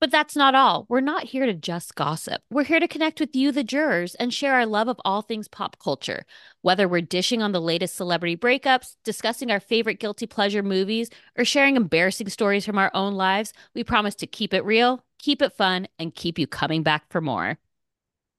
But 0.00 0.10
that's 0.10 0.34
not 0.34 0.54
all. 0.54 0.86
We're 0.88 1.00
not 1.00 1.24
here 1.24 1.44
to 1.44 1.52
just 1.52 1.94
gossip. 1.94 2.40
We're 2.50 2.64
here 2.64 2.80
to 2.80 2.88
connect 2.88 3.20
with 3.20 3.36
you, 3.36 3.52
the 3.52 3.62
jurors, 3.62 4.14
and 4.14 4.32
share 4.32 4.54
our 4.54 4.64
love 4.64 4.88
of 4.88 4.98
all 5.04 5.20
things 5.20 5.46
pop 5.46 5.78
culture. 5.78 6.24
Whether 6.62 6.88
we're 6.88 7.02
dishing 7.02 7.42
on 7.42 7.52
the 7.52 7.60
latest 7.60 7.96
celebrity 7.96 8.34
breakups, 8.34 8.96
discussing 9.04 9.50
our 9.50 9.60
favorite 9.60 10.00
guilty 10.00 10.26
pleasure 10.26 10.62
movies, 10.62 11.10
or 11.36 11.44
sharing 11.44 11.76
embarrassing 11.76 12.30
stories 12.30 12.64
from 12.64 12.78
our 12.78 12.90
own 12.94 13.14
lives, 13.14 13.52
we 13.74 13.84
promise 13.84 14.14
to 14.16 14.26
keep 14.26 14.54
it 14.54 14.64
real, 14.64 15.04
keep 15.18 15.42
it 15.42 15.52
fun, 15.52 15.86
and 15.98 16.14
keep 16.14 16.38
you 16.38 16.46
coming 16.46 16.82
back 16.82 17.04
for 17.10 17.20
more. 17.20 17.58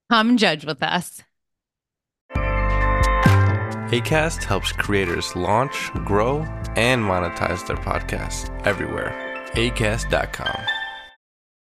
Come 0.09 0.37
judge 0.37 0.65
with 0.65 0.81
us. 0.81 1.21
ACAST 3.91 4.43
helps 4.45 4.71
creators 4.71 5.35
launch, 5.35 5.91
grow, 6.05 6.39
and 6.75 7.03
monetize 7.03 7.67
their 7.67 7.77
podcasts 7.77 8.49
everywhere. 8.65 9.13
ACAST.com. 9.53 10.80